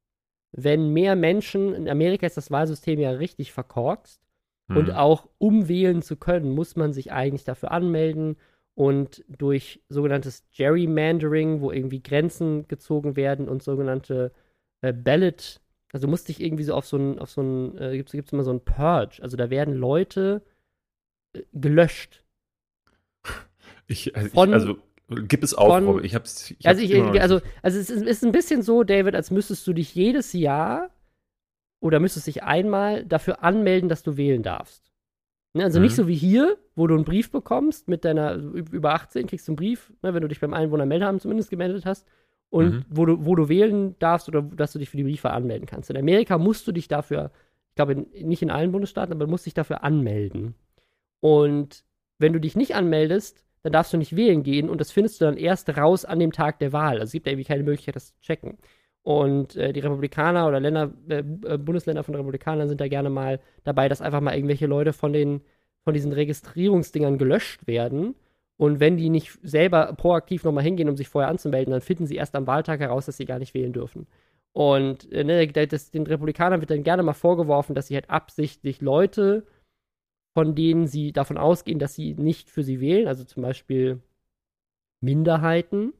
[0.52, 4.20] wenn mehr Menschen, in Amerika ist das Wahlsystem ja richtig verkorkst,
[4.68, 4.94] und Mhm.
[4.96, 8.36] auch um wählen zu können, muss man sich eigentlich dafür anmelden
[8.74, 14.32] und durch sogenanntes Gerrymandering, wo irgendwie Grenzen gezogen werden und sogenannte
[14.80, 15.60] äh, Ballot,
[15.92, 18.32] also du musst dich irgendwie so auf so ein, auf so ein, äh, gibt es
[18.32, 20.42] immer so ein Purge, also da werden Leute
[21.34, 22.24] äh, gelöscht.
[23.86, 26.04] ich, also, von- ich, also gib es auf, von-.
[26.04, 26.50] Ich hab's.
[26.58, 29.72] Ich also, ich, also, also es ist, ist ein bisschen so, David, als müsstest du
[29.72, 30.90] dich jedes Jahr
[31.80, 34.90] oder müsstest dich einmal dafür anmelden, dass du wählen darfst.
[35.52, 35.84] Ne, also Mhm.
[35.84, 39.52] nicht so wie hier, wo du einen Brief bekommst mit deiner über 18 kriegst du
[39.52, 42.06] einen Brief, ne, wenn du dich beim Einwohnermeldeamt zumindest gemeldet hast
[42.50, 42.84] und Mhm.
[42.88, 45.90] wo du wo du wählen darfst oder dass du dich für die Briefwahl anmelden kannst.
[45.90, 47.30] In Amerika musst du dich dafür,
[47.70, 50.54] ich glaube in, nicht in allen Bundesstaaten, aber du musst dich dafür anmelden.
[51.20, 51.84] Und
[52.18, 55.24] wenn du dich nicht anmeldest, dann darfst du nicht wählen gehen und das findest du
[55.24, 57.00] dann erst raus an dem Tag der Wahl.
[57.00, 58.58] Also es gibt irgendwie keine Möglichkeit, das zu checken.
[59.02, 63.40] Und äh, die Republikaner oder Länder, äh, äh, Bundesländer von Republikanern sind da gerne mal
[63.64, 65.40] dabei, dass einfach mal irgendwelche Leute von den
[65.82, 68.14] von diesen Registrierungsdingern gelöscht werden.
[68.56, 72.16] Und wenn die nicht selber proaktiv nochmal hingehen, um sich vorher anzumelden, dann finden sie
[72.16, 74.06] erst am Wahltag heraus, dass sie gar nicht wählen dürfen.
[74.52, 78.80] Und äh, ne, das, den Republikanern wird dann gerne mal vorgeworfen, dass sie halt absichtlich
[78.80, 79.46] Leute,
[80.34, 84.00] von denen sie davon ausgehen, dass sie nicht für sie wählen, also zum Beispiel
[85.00, 85.92] Minderheiten,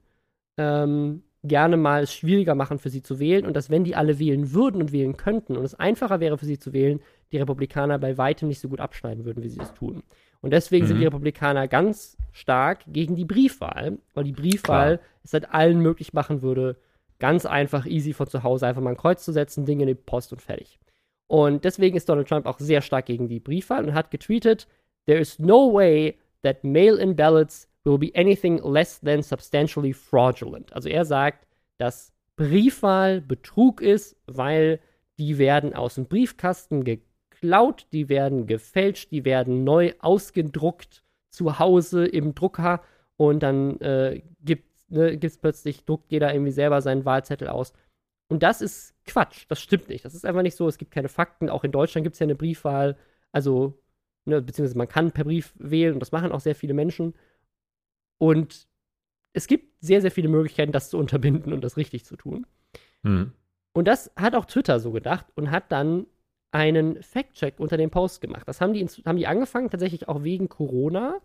[0.58, 4.18] ähm, gerne mal es schwieriger machen, für sie zu wählen und dass, wenn die alle
[4.18, 7.00] wählen würden und wählen könnten und es einfacher wäre für sie zu wählen,
[7.32, 10.02] die Republikaner bei weitem nicht so gut abschneiden würden, wie sie es tun.
[10.40, 11.00] Und deswegen sind Mhm.
[11.00, 15.08] die Republikaner ganz stark gegen die Briefwahl, weil die Briefwahl Klar.
[15.22, 16.76] es halt allen möglich machen würde,
[17.18, 19.94] ganz einfach, easy von zu Hause einfach mal ein Kreuz zu setzen, Dinge in die
[19.94, 20.78] Post und fertig.
[21.26, 24.68] Und deswegen ist Donald Trump auch sehr stark gegen die Briefwahl und hat getweetet,
[25.06, 30.72] There is no way that mail-in ballots will be anything less than substantially fraudulent.
[30.72, 31.46] Also er sagt,
[31.78, 34.80] dass Briefwahl Betrug ist, weil
[35.18, 42.06] die werden aus dem Briefkasten geklaut, die werden gefälscht, die werden neu ausgedruckt zu Hause
[42.06, 42.82] im Drucker
[43.16, 47.72] und dann äh, gibt ne, gibt's plötzlich, druckt jeder irgendwie selber seinen Wahlzettel aus.
[48.28, 50.04] Und das ist Quatsch, das stimmt nicht.
[50.04, 51.50] Das ist einfach nicht so, es gibt keine Fakten.
[51.50, 52.96] Auch in Deutschland gibt es ja eine Briefwahl,
[53.32, 53.78] also,
[54.24, 57.14] ne, beziehungsweise man kann per Brief wählen und das machen auch sehr viele Menschen.
[58.18, 58.66] Und
[59.32, 62.46] es gibt sehr, sehr viele Möglichkeiten, das zu unterbinden und das richtig zu tun.
[63.02, 63.32] Mhm.
[63.72, 66.06] Und das hat auch Twitter so gedacht und hat dann
[66.52, 68.46] einen Fact-Check unter dem Post gemacht.
[68.46, 71.20] Das haben die, haben die angefangen, tatsächlich auch wegen Corona.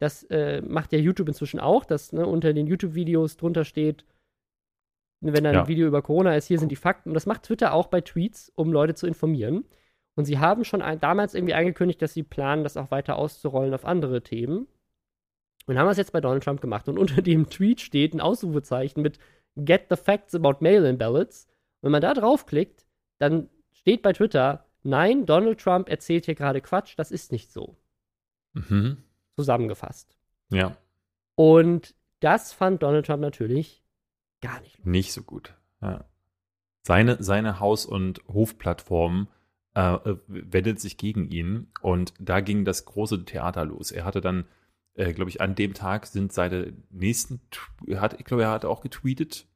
[0.00, 4.04] Das äh, macht ja YouTube inzwischen auch, dass ne, unter den YouTube-Videos drunter steht,
[5.32, 5.68] wenn da ein Ja.
[5.68, 7.10] Video über Corona ist, hier sind die Fakten.
[7.10, 9.64] Und das macht Twitter auch bei Tweets, um Leute zu informieren.
[10.16, 13.74] Und sie haben schon ein, damals irgendwie angekündigt, dass sie planen, das auch weiter auszurollen
[13.74, 14.68] auf andere Themen.
[15.66, 16.88] Und haben das jetzt bei Donald Trump gemacht.
[16.88, 19.18] Und unter dem Tweet steht ein Ausrufezeichen mit
[19.56, 21.46] Get the facts about mail-in ballots.
[21.80, 22.86] Wenn man da draufklickt,
[23.18, 27.76] dann steht bei Twitter, nein, Donald Trump erzählt hier gerade Quatsch, das ist nicht so.
[28.52, 28.98] Mhm.
[29.36, 30.16] Zusammengefasst.
[30.50, 30.76] Ja,
[31.36, 33.83] Und das fand Donald Trump natürlich
[34.44, 35.54] gar nicht nicht so gut.
[35.80, 36.04] Ja.
[36.82, 39.28] Seine, seine Haus- und Hofplattform
[39.74, 43.90] äh, äh, wendet sich gegen ihn und da ging das große Theater los.
[43.90, 44.44] Er hatte dann,
[44.94, 47.40] äh, glaube ich, an dem Tag sind seine nächsten,
[47.96, 49.46] hat, ich glaube, er hatte auch getweetet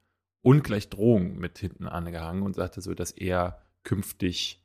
[0.42, 4.64] und gleich Drohung mit hinten angehangen und sagte so, dass er künftig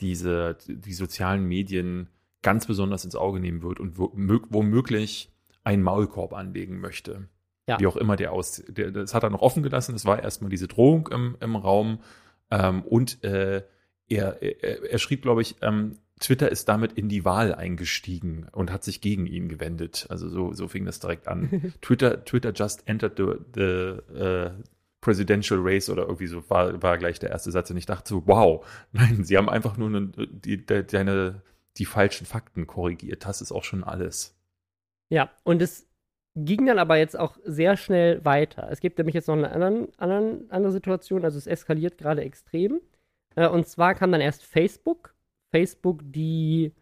[0.00, 2.08] diese, die sozialen Medien
[2.42, 5.30] ganz besonders ins Auge nehmen wird und womöglich
[5.62, 7.28] einen Maulkorb anlegen möchte.
[7.70, 7.78] Ja.
[7.78, 8.64] Wie auch immer der aus.
[8.66, 9.94] Der, das hat er noch offen gelassen.
[9.94, 12.00] Es war erstmal diese Drohung im, im Raum.
[12.50, 13.62] Ähm, und äh,
[14.08, 18.72] er, er, er, schrieb, glaube ich, ähm, Twitter ist damit in die Wahl eingestiegen und
[18.72, 20.06] hat sich gegen ihn gewendet.
[20.10, 21.72] Also so, so fing das direkt an.
[21.80, 24.50] Twitter, Twitter just entered the, the uh,
[25.00, 27.70] presidential race oder irgendwie so war, war gleich der erste Satz.
[27.70, 31.42] Und ich dachte so, wow, nein, sie haben einfach nur eine, die, die, deine,
[31.76, 33.24] die falschen Fakten korrigiert.
[33.24, 34.36] Das ist auch schon alles.
[35.08, 35.86] Ja, und es
[36.36, 38.68] ging dann aber jetzt auch sehr schnell weiter.
[38.70, 42.80] Es gibt nämlich jetzt noch eine anderen, anderen, andere Situation, also es eskaliert gerade extrem.
[43.36, 45.14] Äh, und zwar kam dann erst Facebook.
[45.50, 46.72] Facebook, die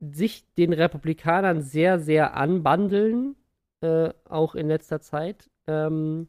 [0.00, 3.36] sich den Republikanern sehr, sehr anbandeln,
[3.80, 6.28] äh, auch in letzter Zeit, ähm,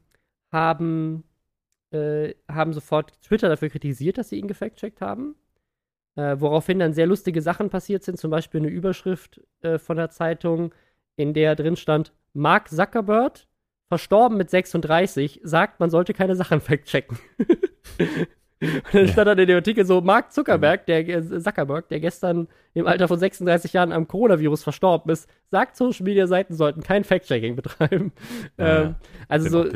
[0.51, 1.23] haben,
[1.91, 5.35] äh, haben sofort Twitter dafür kritisiert, dass sie ihn gefact-checkt haben.
[6.15, 10.09] Äh, woraufhin dann sehr lustige Sachen passiert sind, zum Beispiel eine Überschrift äh, von der
[10.09, 10.73] Zeitung,
[11.17, 13.45] in der drin stand, Mark Zuckerberg,
[13.89, 17.17] verstorben mit 36, sagt, man sollte keine Sachen fact-checken.
[18.59, 19.11] Und dann ja.
[19.11, 23.07] stand dann in dem Artikel so, Mark Zuckerberg, der äh, Zuckerberg, der gestern im Alter
[23.07, 28.13] von 36 Jahren am Coronavirus verstorben ist, sagt, Social Media Seiten sollten kein Fact-Checking betreiben.
[28.57, 28.95] Ja, ähm,
[29.27, 29.69] also so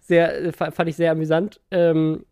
[0.00, 1.60] sehr äh, fand ich sehr amüsant.
[1.70, 2.24] Ähm,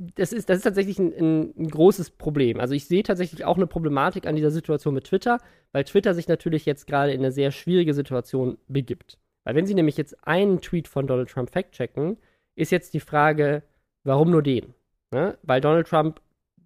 [0.00, 2.58] das ist, das ist tatsächlich ein, ein, ein, großes Problem.
[2.58, 5.38] Also ich sehe tatsächlich auch eine Problematik an dieser Situation mit Twitter,
[5.72, 9.18] weil Twitter sich natürlich jetzt gerade in eine sehr schwierige Situation begibt.
[9.44, 12.16] Weil wenn sie nämlich jetzt einen Tweet von Donald Trump fact-checken,
[12.54, 13.62] ist jetzt die Frage,
[14.04, 14.74] warum nur den?
[15.10, 15.36] Ne?
[15.42, 16.20] Weil Donald Trump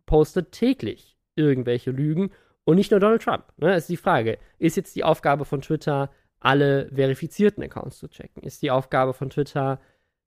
[0.07, 2.31] postet täglich irgendwelche Lügen
[2.64, 3.44] und nicht nur Donald Trump.
[3.57, 3.75] Ne?
[3.75, 8.44] Ist die Frage, ist jetzt die Aufgabe von Twitter, alle verifizierten Accounts zu checken?
[8.44, 9.81] Ist die Aufgabe von Twitter,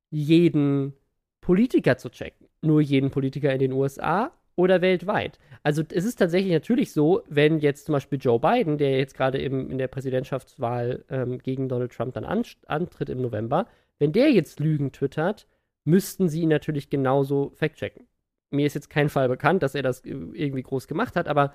[0.09, 0.93] jeden
[1.41, 2.46] Politiker zu checken?
[2.67, 5.39] Nur jeden Politiker in den USA oder weltweit?
[5.63, 9.37] Also es ist tatsächlich natürlich so, wenn jetzt zum Beispiel Joe Biden, der jetzt gerade
[9.37, 13.67] in der Präsidentschaftswahl ähm, gegen Donald Trump dann an, antritt im November,
[13.99, 15.47] wenn der jetzt Lügen twittert,
[15.83, 18.07] müssten sie ihn natürlich genauso fact-checken.
[18.49, 21.53] Mir ist jetzt kein Fall bekannt, dass er das irgendwie groß gemacht hat, aber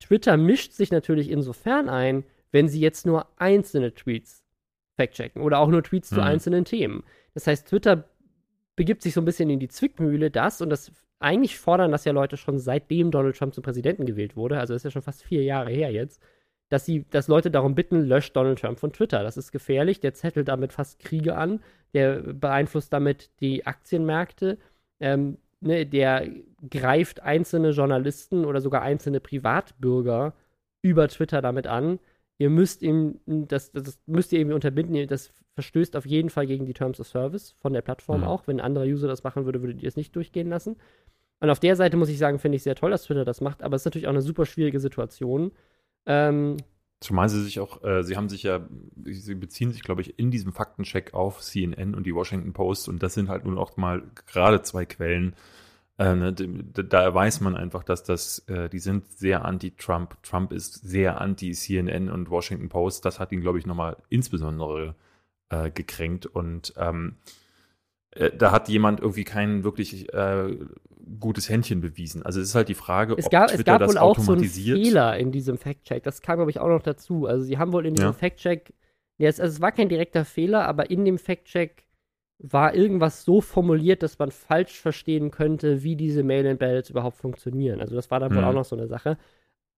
[0.00, 4.44] Twitter mischt sich natürlich insofern ein, wenn sie jetzt nur einzelne Tweets
[4.96, 6.14] fact-checken oder auch nur Tweets mhm.
[6.14, 7.04] zu einzelnen Themen.
[7.34, 8.08] Das heißt, Twitter
[8.76, 12.12] begibt sich so ein bisschen in die Zwickmühle, das und das eigentlich fordern das ja
[12.12, 15.42] Leute schon seitdem Donald Trump zum Präsidenten gewählt wurde, also ist ja schon fast vier
[15.42, 16.20] Jahre her jetzt,
[16.68, 19.22] dass sie, dass Leute darum bitten, löscht Donald Trump von Twitter.
[19.22, 21.60] Das ist gefährlich, der zettelt damit fast Kriege an,
[21.94, 24.58] der beeinflusst damit die Aktienmärkte,
[25.00, 26.28] ähm, ne, der
[26.68, 30.34] greift einzelne Journalisten oder sogar einzelne Privatbürger
[30.82, 32.00] über Twitter damit an.
[32.38, 36.66] Ihr müsst ihm, das, das müsst ihr irgendwie unterbinden, das verstößt auf jeden Fall gegen
[36.66, 38.26] die Terms of Service von der Plattform mhm.
[38.26, 38.46] auch.
[38.46, 40.76] Wenn ein anderer User das machen würde, würdet ihr es nicht durchgehen lassen.
[41.40, 43.62] Und auf der Seite muss ich sagen, finde ich sehr toll, dass Twitter das macht,
[43.62, 45.52] aber es ist natürlich auch eine super schwierige Situation.
[46.06, 46.56] Ähm,
[47.00, 48.66] Zumal sie sich auch, äh, sie haben sich ja,
[49.04, 53.02] sie beziehen sich, glaube ich, in diesem Faktencheck auf CNN und die Washington Post und
[53.02, 55.36] das sind halt nun auch mal gerade zwei Quellen.
[55.96, 60.20] Äh, ne, da weiß man einfach, dass das, äh, die sind sehr anti-Trump.
[60.22, 63.04] Trump ist sehr anti-CNN und Washington Post.
[63.04, 64.96] Das hat ihn, glaube ich, nochmal insbesondere
[65.50, 67.16] äh, gekränkt und ähm,
[68.10, 70.56] äh, da hat jemand irgendwie kein wirklich äh,
[71.20, 72.22] gutes Händchen bewiesen.
[72.22, 74.18] Also es ist halt die Frage, es gab, ob Twitter es gab das wohl auch
[74.18, 76.02] so einen Fehler in diesem Fact-Check.
[76.02, 77.26] Das kam, glaube ich, auch noch dazu.
[77.26, 78.12] Also sie haben wohl in diesem ja.
[78.12, 78.72] Fact-Check,
[79.18, 81.83] ja, es, also es war kein direkter Fehler, aber in dem Fact-Check
[82.52, 87.80] war irgendwas so formuliert, dass man falsch verstehen könnte, wie diese Mail-in-Ballots überhaupt funktionieren.
[87.80, 88.36] Also das war dann mhm.
[88.36, 89.16] wohl auch noch so eine Sache.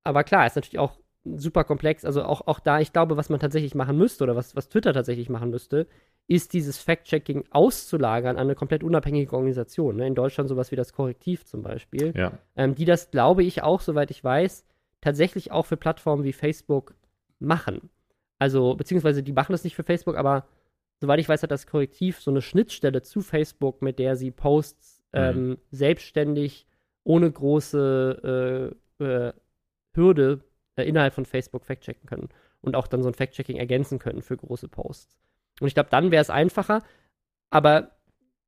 [0.02, 2.04] Aber klar, ist natürlich auch super komplex.
[2.04, 4.92] Also auch, auch da, ich glaube, was man tatsächlich machen müsste oder was, was Twitter
[4.92, 5.86] tatsächlich machen müsste,
[6.26, 9.96] ist dieses Fact-Checking auszulagern an eine komplett unabhängige Organisation.
[9.96, 10.08] Ne?
[10.08, 12.12] In Deutschland sowas wie das Korrektiv zum Beispiel.
[12.16, 12.32] Ja.
[12.56, 14.64] Ähm, die das, glaube ich, auch, soweit ich weiß,
[15.00, 16.94] tatsächlich auch für Plattformen wie Facebook
[17.38, 17.90] machen.
[18.40, 20.46] Also, beziehungsweise die machen das nicht für Facebook, aber
[21.00, 25.02] soweit ich weiß, hat das Korrektiv so eine Schnittstelle zu Facebook, mit der sie Posts
[25.12, 25.20] mhm.
[25.20, 26.66] ähm, selbstständig
[27.04, 29.32] ohne große äh, äh,
[29.94, 30.44] Hürde
[30.76, 32.28] äh, innerhalb von Facebook fact-checken können
[32.60, 35.16] und auch dann so ein Fact-Checking ergänzen können für große Posts.
[35.60, 36.82] Und ich glaube, dann wäre es einfacher.
[37.50, 37.96] Aber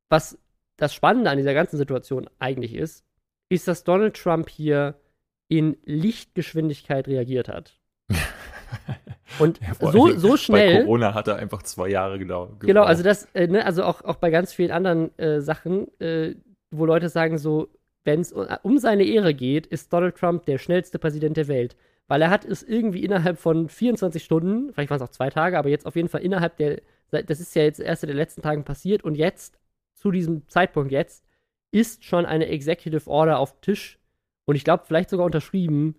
[0.08, 0.38] was
[0.76, 3.04] das Spannende an dieser ganzen Situation eigentlich ist,
[3.48, 5.00] ist, dass Donald Trump hier
[5.48, 7.80] in Lichtgeschwindigkeit reagiert hat.
[9.38, 10.78] Und ja, so, so schnell.
[10.78, 12.60] Bei Corona hat er einfach zwei Jahre gedauert.
[12.60, 16.34] Genau, also das, äh, ne, also auch, auch bei ganz vielen anderen äh, Sachen, äh,
[16.70, 17.68] wo Leute sagen, so,
[18.04, 21.76] wenn es um seine Ehre geht, ist Donald Trump der schnellste Präsident der Welt
[22.10, 25.58] weil er hat es irgendwie innerhalb von 24 Stunden, vielleicht waren es auch zwei Tage,
[25.58, 28.42] aber jetzt auf jeden Fall innerhalb der das ist ja jetzt erst in den letzten
[28.42, 29.58] Tagen passiert und jetzt,
[29.94, 31.24] zu diesem Zeitpunkt jetzt,
[31.70, 33.98] ist schon eine Executive Order auf Tisch
[34.46, 35.96] und ich glaube, vielleicht sogar unterschrieben,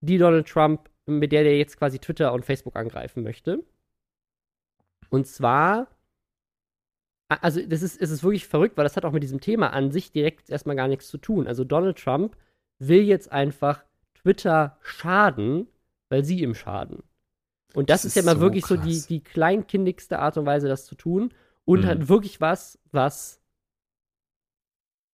[0.00, 3.64] die Donald Trump, mit der der jetzt quasi Twitter und Facebook angreifen möchte.
[5.10, 5.88] Und zwar,
[7.28, 9.90] also das ist, es ist wirklich verrückt, weil das hat auch mit diesem Thema an
[9.90, 11.46] sich direkt erstmal gar nichts zu tun.
[11.46, 12.36] Also Donald Trump
[12.78, 13.84] will jetzt einfach
[14.14, 15.68] Twitter schaden,
[16.08, 17.02] weil sie ihm schaden.
[17.74, 18.78] Und das, das ist, ja mal so wirklich krass.
[18.80, 21.32] so die, die kleinkindigste Art und Weise, das zu tun.
[21.64, 21.86] Und mhm.
[21.86, 23.40] halt wirklich was, was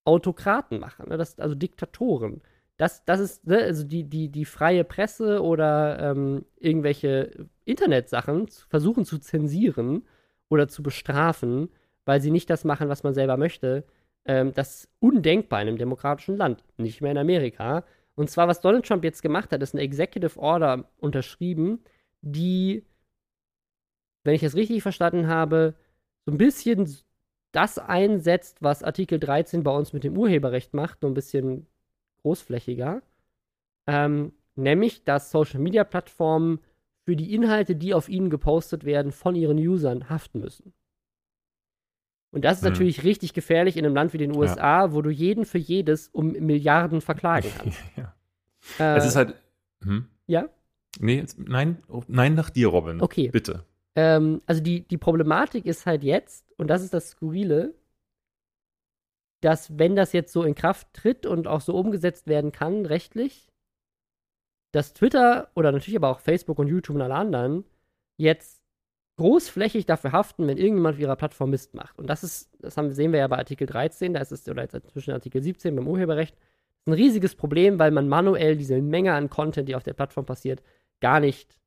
[0.04, 1.18] Autokraten machen, ne?
[1.18, 2.40] das, also Diktatoren.
[2.78, 9.04] Das, das ist, ne, also die, die, die freie Presse oder ähm, irgendwelche Internetsachen versuchen
[9.04, 10.06] zu zensieren
[10.48, 11.70] oder zu bestrafen,
[12.04, 13.84] weil sie nicht das machen, was man selber möchte.
[14.24, 17.84] Ähm, das ist undenkbar in einem demokratischen Land, nicht mehr in Amerika.
[18.14, 21.80] Und zwar, was Donald Trump jetzt gemacht hat, ist eine Executive Order unterschrieben,
[22.20, 22.84] die,
[24.24, 25.74] wenn ich es richtig verstanden habe,
[26.26, 26.88] so ein bisschen
[27.52, 31.66] das einsetzt, was Artikel 13 bei uns mit dem Urheberrecht macht, nur ein bisschen
[32.28, 33.02] großflächiger.
[33.86, 36.60] Ähm, nämlich, dass Social-Media-Plattformen
[37.04, 40.74] für die Inhalte, die auf ihnen gepostet werden, von ihren Usern haften müssen.
[42.30, 42.72] Und das ist hm.
[42.72, 44.92] natürlich richtig gefährlich in einem Land wie den USA, ja.
[44.92, 47.80] wo du jeden für jedes um Milliarden verklagen kannst.
[47.96, 48.14] ja.
[48.78, 49.34] Äh, es ist halt.
[49.82, 50.06] Hm?
[50.26, 50.50] Ja?
[51.00, 53.00] Nee, jetzt, nein, nein nach dir, Robin.
[53.00, 53.28] Okay.
[53.28, 53.64] Bitte.
[53.94, 57.74] Ähm, also die, die Problematik ist halt jetzt, und das ist das Skurrile,
[59.40, 63.48] dass wenn das jetzt so in Kraft tritt und auch so umgesetzt werden kann, rechtlich,
[64.72, 67.64] dass Twitter oder natürlich aber auch Facebook und YouTube und alle anderen
[68.16, 68.62] jetzt
[69.16, 71.98] großflächig dafür haften, wenn irgendjemand auf ihrer Plattform Mist macht.
[71.98, 74.62] Und das ist, das haben, sehen wir ja bei Artikel 13, da ist es, oder
[74.62, 76.36] jetzt inzwischen Artikel 17 beim Urheberrecht,
[76.86, 80.62] ein riesiges Problem, weil man manuell diese Menge an Content, die auf der Plattform passiert,
[81.00, 81.60] gar nicht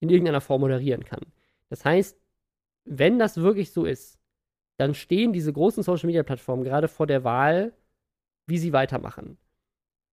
[0.00, 1.20] in irgendeiner Form moderieren kann.
[1.68, 2.18] Das heißt,
[2.84, 4.18] wenn das wirklich so ist,
[4.76, 7.72] dann stehen diese großen Social Media Plattformen gerade vor der Wahl,
[8.46, 9.38] wie sie weitermachen.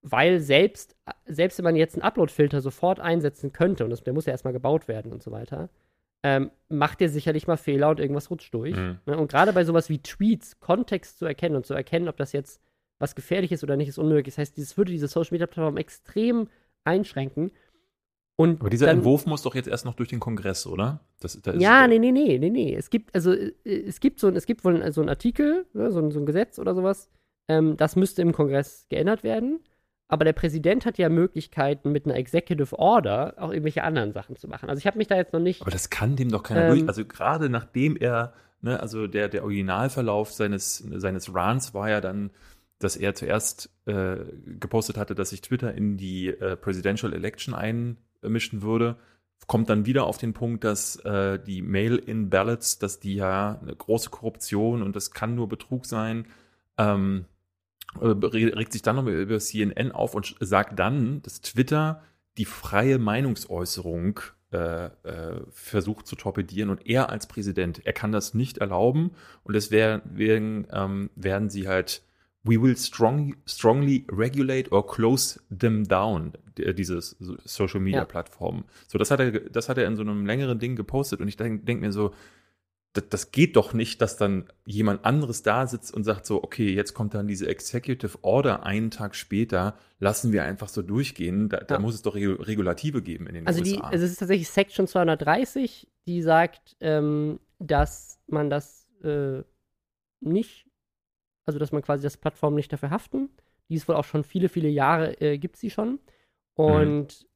[0.02, 0.96] Weil selbst,
[1.26, 4.52] selbst wenn man jetzt einen Upload-Filter sofort einsetzen könnte, und das, der muss ja erstmal
[4.52, 5.68] gebaut werden und so weiter,
[6.22, 8.76] ähm, macht der sicherlich mal Fehler und irgendwas rutscht durch.
[8.76, 8.98] Mhm.
[9.06, 12.32] Ne, und gerade bei sowas wie Tweets, Kontext zu erkennen und zu erkennen, ob das
[12.32, 12.60] jetzt
[12.98, 14.34] was gefährlich ist oder nicht, ist unmöglich.
[14.34, 16.48] Das heißt, das würde diese Social Media Plattform extrem
[16.84, 17.50] einschränken.
[18.40, 21.00] Und Aber dieser dann, Entwurf muss doch jetzt erst noch durch den Kongress, oder?
[21.20, 22.74] Das, da ja, nee, nee, nee, nee, nee.
[22.74, 25.90] Es gibt, also, äh, es gibt so ein, es gibt wohl so ein Artikel, ne,
[25.92, 27.10] so, ein, so ein Gesetz oder sowas,
[27.48, 29.60] ähm, das müsste im Kongress geändert werden.
[30.08, 34.48] Aber der Präsident hat ja Möglichkeiten, mit einer Executive Order auch irgendwelche anderen Sachen zu
[34.48, 34.70] machen.
[34.70, 35.60] Also ich habe mich da jetzt noch nicht.
[35.60, 36.88] Aber das kann dem doch keiner ähm, durch.
[36.88, 42.30] Also gerade nachdem er, ne, also der, der Originalverlauf seines, seines Runs war ja dann,
[42.78, 44.16] dass er zuerst äh,
[44.58, 48.96] gepostet hatte, dass sich Twitter in die äh, Presidential Election ein mischen würde,
[49.46, 54.10] kommt dann wieder auf den Punkt, dass äh, die Mail-in-Ballots, dass die ja eine große
[54.10, 56.26] Korruption und das kann nur Betrug sein,
[56.78, 57.24] ähm,
[58.00, 62.02] äh, regt sich dann noch über CNN auf und sagt dann, dass Twitter
[62.38, 64.20] die freie Meinungsäußerung
[64.52, 69.54] äh, äh, versucht zu torpedieren und er als Präsident, er kann das nicht erlauben und
[69.54, 72.02] deswegen ähm, werden sie halt
[72.42, 78.04] we will strong, strongly regulate or close them down, diese Social Media ja.
[78.04, 78.64] Plattformen.
[78.88, 81.36] So, das hat er, das hat er in so einem längeren Ding gepostet und ich
[81.36, 82.12] denke denk mir so,
[82.92, 86.72] das, das, geht doch nicht, dass dann jemand anderes da sitzt und sagt so, okay,
[86.72, 91.48] jetzt kommt dann diese Executive Order einen Tag später, lassen wir einfach so durchgehen.
[91.48, 93.76] Da, da muss es doch Regulative geben in den also USA.
[93.76, 99.42] Die, also es ist tatsächlich Section 230, die sagt, ähm, dass man das äh,
[100.20, 100.66] nicht
[101.50, 103.28] also dass man quasi das Plattform nicht dafür haften.
[103.68, 105.98] Die ist wohl auch schon viele, viele Jahre, äh, gibt sie schon.
[106.54, 107.26] Und mhm.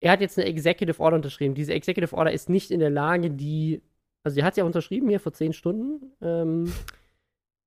[0.00, 1.54] er hat jetzt eine Executive Order unterschrieben.
[1.54, 3.82] Diese Executive Order ist nicht in der Lage, die,
[4.22, 6.72] also er hat sie auch unterschrieben hier vor zehn Stunden, ähm,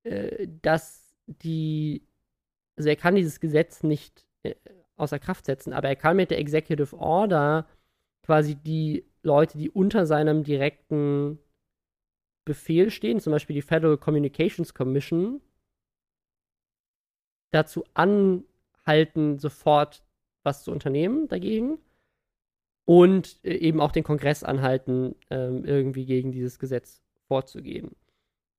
[0.03, 2.03] äh, dass die,
[2.75, 4.55] also er kann dieses Gesetz nicht äh,
[4.97, 7.67] außer Kraft setzen, aber er kann mit der Executive Order
[8.23, 11.39] quasi die Leute, die unter seinem direkten
[12.45, 15.41] Befehl stehen, zum Beispiel die Federal Communications Commission,
[17.55, 20.03] dazu anhalten, sofort
[20.43, 21.79] was zu unternehmen dagegen.
[22.85, 27.95] Und äh, eben auch den Kongress anhalten, ähm, irgendwie gegen dieses Gesetz vorzugehen.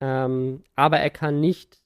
[0.00, 1.80] Ähm, aber er kann nicht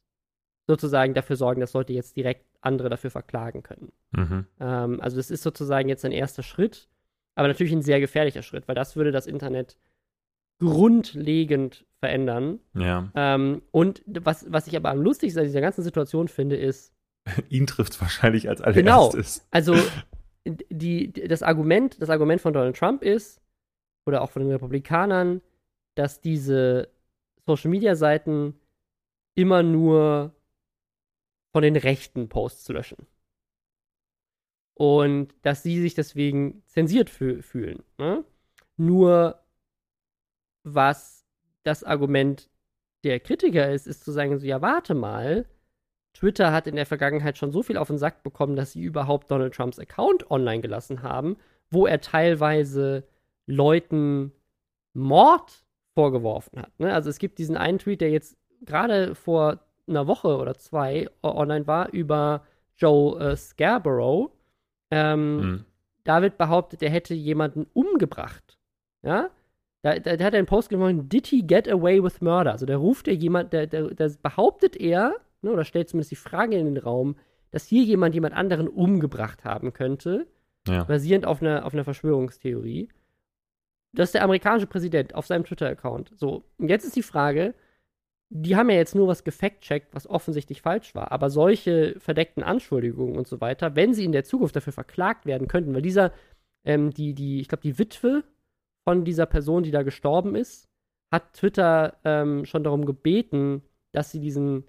[0.66, 3.92] sozusagen dafür sorgen, dass Leute jetzt direkt andere dafür verklagen können.
[4.12, 4.46] Mhm.
[4.58, 6.88] Ähm, also das ist sozusagen jetzt ein erster Schritt,
[7.34, 9.76] aber natürlich ein sehr gefährlicher Schritt, weil das würde das Internet
[10.60, 12.60] grundlegend verändern.
[12.74, 13.10] Ja.
[13.14, 16.94] Ähm, und was, was ich aber am lustigsten an dieser ganzen Situation finde, ist,
[17.48, 19.38] ihn trifft wahrscheinlich als allererstes.
[19.38, 19.48] Genau.
[19.50, 19.76] Also
[20.44, 23.40] die, das Argument, das Argument von Donald Trump ist,
[24.06, 25.42] oder auch von den Republikanern,
[25.94, 26.88] dass diese
[27.46, 28.58] Social-Media-Seiten
[29.34, 30.34] immer nur
[31.52, 33.06] von den rechten Posts löschen.
[34.74, 37.82] Und dass sie sich deswegen zensiert fühlen.
[37.98, 38.24] Ne?
[38.76, 39.42] Nur
[40.62, 41.26] was
[41.62, 42.48] das Argument
[43.04, 45.46] der Kritiker ist, ist zu sagen, so, ja, warte mal,
[46.12, 49.30] Twitter hat in der Vergangenheit schon so viel auf den Sack bekommen, dass sie überhaupt
[49.30, 51.36] Donald Trumps Account online gelassen haben,
[51.70, 53.04] wo er teilweise
[53.46, 54.32] Leuten
[54.92, 56.78] Mord vorgeworfen hat.
[56.78, 56.92] Ne?
[56.92, 61.66] Also es gibt diesen einen Tweet, der jetzt gerade vor einer Woche oder zwei online
[61.66, 62.44] war über
[62.76, 64.30] Joe äh, Scarborough.
[64.90, 65.64] Ähm, mhm.
[66.04, 68.58] Da wird behauptet, er hätte jemanden umgebracht.
[69.02, 69.30] Ja?
[69.82, 72.52] Da, da, da hat er einen Post gemacht, did he get away with murder?
[72.52, 76.16] Also da ruft er jemand, der, der, der behauptet er, ne, oder stellt zumindest die
[76.16, 77.16] Frage in den Raum,
[77.50, 80.26] dass hier jemand jemand anderen umgebracht haben könnte,
[80.68, 80.84] ja.
[80.84, 82.88] basierend auf einer, auf einer Verschwörungstheorie.
[83.92, 86.12] Das ist der amerikanische Präsident auf seinem Twitter-Account.
[86.16, 87.54] So, und jetzt ist die Frage,
[88.28, 91.10] die haben ja jetzt nur was gefact-checkt, was offensichtlich falsch war.
[91.10, 95.48] Aber solche verdeckten Anschuldigungen und so weiter, wenn sie in der Zukunft dafür verklagt werden
[95.48, 96.12] könnten, weil dieser,
[96.64, 98.22] ähm, die, die, ich glaube, die Witwe
[98.84, 100.68] von dieser Person, die da gestorben ist,
[101.10, 104.64] hat Twitter ähm, schon darum gebeten, dass sie diesen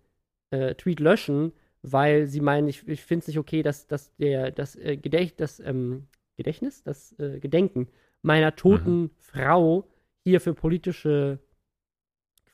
[0.51, 4.51] äh, Tweet löschen, weil sie meinen, ich, ich finde es nicht okay, dass, dass der,
[4.51, 7.87] das, äh, Gedächt, das ähm, Gedächtnis, das äh, Gedenken
[8.21, 9.11] meiner toten mhm.
[9.17, 9.87] Frau
[10.23, 11.39] hier für politische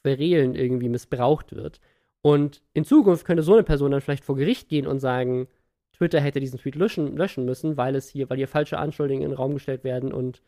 [0.01, 1.81] Querelen irgendwie missbraucht wird.
[2.21, 5.47] Und in Zukunft könnte so eine Person dann vielleicht vor Gericht gehen und sagen,
[5.93, 9.31] Twitter hätte diesen Tweet löschen, löschen müssen, weil es hier, weil hier falsche Anschuldigungen in
[9.31, 10.41] den Raum gestellt werden und,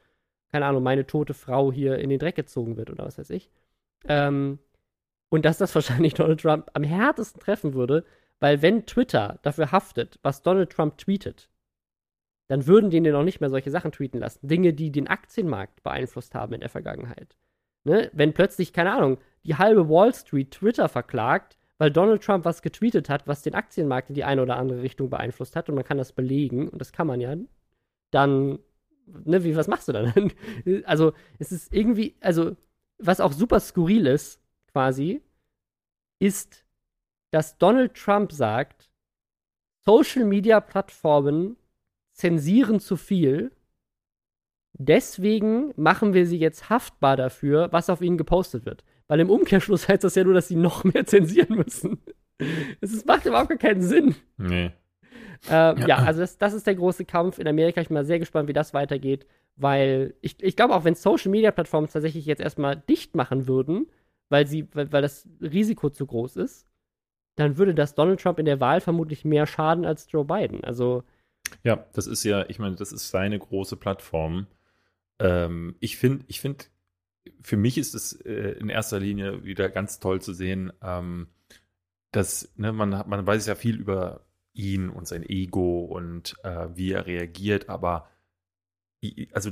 [0.51, 3.49] keine Ahnung, meine tote Frau hier in den Dreck gezogen wird oder was weiß ich.
[4.07, 4.59] Ähm,
[5.29, 8.05] und dass das wahrscheinlich Donald Trump am härtesten treffen würde,
[8.39, 11.49] weil wenn Twitter dafür haftet, was Donald Trump tweetet,
[12.47, 14.47] dann würden die den auch nicht mehr solche Sachen tweeten lassen.
[14.47, 17.37] Dinge, die den Aktienmarkt beeinflusst haben in der Vergangenheit.
[17.83, 18.09] Ne?
[18.13, 23.07] Wenn plötzlich, keine Ahnung, die halbe Wall Street Twitter verklagt, weil Donald Trump was getweetet
[23.07, 25.97] hat, was den Aktienmarkt in die eine oder andere Richtung beeinflusst hat und man kann
[25.97, 27.35] das belegen, und das kann man ja,
[28.11, 28.59] dann,
[29.05, 30.31] ne, wie, was machst du dann?
[30.85, 32.57] also, es ist irgendwie, also,
[32.97, 35.21] was auch super skurril ist, quasi,
[36.19, 36.65] ist,
[37.31, 38.89] dass Donald Trump sagt,
[39.85, 41.57] Social Media Plattformen
[42.13, 43.51] zensieren zu viel.
[44.73, 48.83] Deswegen machen wir sie jetzt haftbar dafür, was auf ihnen gepostet wird.
[49.07, 51.99] Weil im Umkehrschluss heißt das ja nur, dass sie noch mehr zensieren müssen.
[52.79, 54.15] Es macht überhaupt gar keinen Sinn.
[54.37, 54.71] Nee.
[55.49, 55.97] Äh, ja.
[56.05, 57.81] also das, das, ist der große Kampf in Amerika.
[57.81, 59.25] Ich bin mal sehr gespannt, wie das weitergeht,
[59.57, 63.87] weil ich, ich glaube, auch wenn Social Media Plattformen tatsächlich jetzt erstmal dicht machen würden,
[64.29, 66.65] weil sie, weil, weil das Risiko zu groß ist,
[67.35, 70.63] dann würde das Donald Trump in der Wahl vermutlich mehr schaden als Joe Biden.
[70.63, 71.03] Also
[71.63, 74.47] ja, das ist ja, ich meine, das ist seine große Plattform.
[75.19, 76.65] Ähm, ich finde, ich finde,
[77.41, 81.27] für mich ist es äh, in erster Linie wieder ganz toll zu sehen, ähm,
[82.11, 86.91] dass ne, man, man weiß ja viel über ihn und sein Ego und äh, wie
[86.91, 88.09] er reagiert, aber
[89.31, 89.51] also,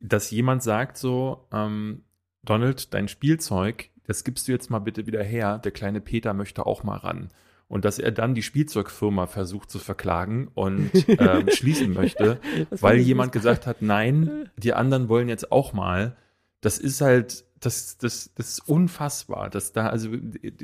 [0.00, 2.04] dass jemand sagt so, ähm,
[2.42, 6.66] Donald, dein Spielzeug, das gibst du jetzt mal bitte wieder her, der kleine Peter möchte
[6.66, 7.30] auch mal ran
[7.68, 12.40] und dass er dann die Spielzeugfirma versucht zu verklagen und ähm, schließen möchte,
[12.70, 16.16] weil jemand gesagt hat, nein, die anderen wollen jetzt auch mal.
[16.60, 20.10] Das ist halt, das, das, das ist unfassbar, dass da, also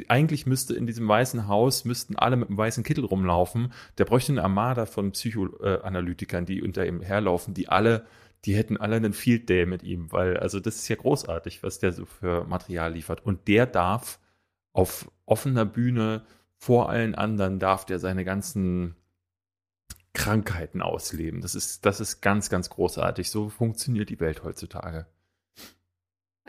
[0.08, 3.72] eigentlich müsste in diesem weißen Haus, müssten alle mit einem weißen Kittel rumlaufen.
[3.98, 8.06] Der bräuchte eine Armada von Psychoanalytikern, die unter ihm herlaufen, die alle,
[8.44, 11.78] die hätten alle einen Field Day mit ihm, weil, also das ist ja großartig, was
[11.78, 13.24] der so für Material liefert.
[13.24, 14.18] Und der darf
[14.72, 16.24] auf offener Bühne
[16.56, 18.96] vor allen anderen darf der seine ganzen
[20.14, 21.40] Krankheiten ausleben.
[21.40, 23.30] Das ist, das ist ganz, ganz großartig.
[23.30, 25.06] So funktioniert die Welt heutzutage.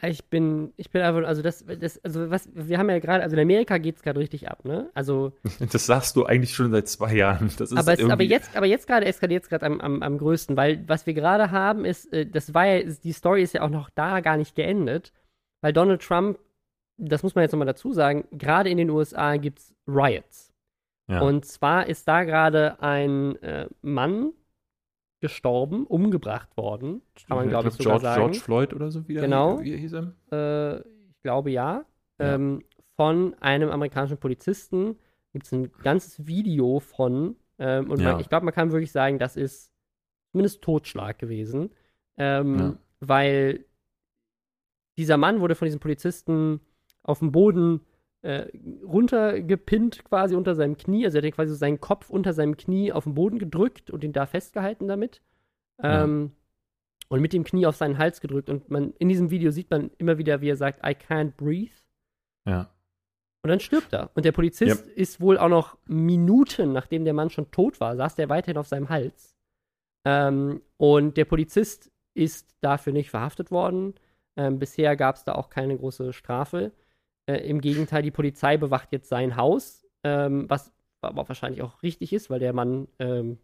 [0.01, 3.35] Ich bin, ich bin einfach, also das, das, also was, wir haben ja gerade, also
[3.35, 4.89] in Amerika geht es gerade richtig ab, ne?
[4.93, 5.31] Also.
[5.71, 7.49] Das sagst du eigentlich schon seit zwei Jahren.
[7.57, 10.17] Das ist aber, es, aber jetzt, aber jetzt gerade eskaliert es gerade am, am, am
[10.17, 13.61] größten, weil was wir gerade haben ist, äh, das war ja, die Story ist ja
[13.61, 15.13] auch noch da gar nicht geendet,
[15.61, 16.39] weil Donald Trump
[16.97, 20.53] das muss man jetzt nochmal dazu sagen, gerade in den USA gibt es Riots.
[21.07, 21.21] Ja.
[21.21, 24.31] Und zwar ist da gerade ein äh, Mann
[25.21, 28.21] gestorben, umgebracht worden, kann man glaube ich sogar George, sagen.
[28.21, 29.21] George Floyd oder so wieder?
[29.21, 29.61] Genau.
[29.61, 30.13] Wie, hieß er?
[30.31, 31.85] Äh, ich glaube ja.
[32.19, 32.35] ja.
[32.35, 32.63] Ähm,
[32.95, 34.97] von einem amerikanischen Polizisten
[35.33, 37.35] gibt es ein ganzes Video von.
[37.57, 38.11] Ähm, und ja.
[38.11, 39.71] man, ich glaube, man kann wirklich sagen, das ist
[40.31, 41.71] zumindest Totschlag gewesen.
[42.17, 43.65] Ähm, weil
[44.97, 46.61] dieser Mann wurde von diesem Polizisten
[47.03, 47.81] auf dem Boden
[48.25, 48.47] äh,
[48.83, 51.05] runtergepinnt quasi unter seinem Knie.
[51.05, 54.13] Also er hat quasi seinen Kopf unter seinem Knie auf den Boden gedrückt und ihn
[54.13, 55.21] da festgehalten damit.
[55.83, 56.31] Ähm,
[57.07, 58.49] und mit dem Knie auf seinen Hals gedrückt.
[58.49, 61.75] Und man, in diesem Video sieht man immer wieder, wie er sagt, I can't breathe.
[62.47, 62.71] Ja.
[63.43, 64.09] Und dann stirbt er.
[64.15, 64.97] Und der Polizist yep.
[64.97, 68.67] ist wohl auch noch Minuten, nachdem der Mann schon tot war, saß der weiterhin auf
[68.67, 69.35] seinem Hals.
[70.03, 73.93] Ähm, und der Polizist ist dafür nicht verhaftet worden.
[74.35, 76.71] Ähm, bisher gab es da auch keine große Strafe.
[77.27, 80.71] Äh, Im Gegenteil, die Polizei bewacht jetzt sein Haus, ähm, was
[81.01, 83.37] aber wahrscheinlich auch richtig ist, weil der Mann ähm,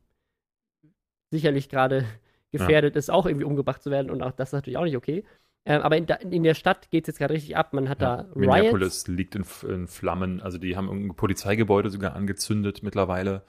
[1.29, 2.05] sicherlich gerade
[2.51, 2.99] gefährdet ja.
[2.99, 4.11] ist, auch irgendwie umgebracht zu werden.
[4.11, 5.23] Und auch das ist natürlich auch nicht okay.
[5.63, 7.73] Ähm, aber in, in, der Stadt geht es jetzt gerade richtig ab.
[7.73, 8.36] Man hat ja, da Riots.
[8.36, 10.41] Minneapolis liegt in, in, Flammen.
[10.41, 13.43] Also die haben ein Polizeigebäude sogar angezündet mittlerweile.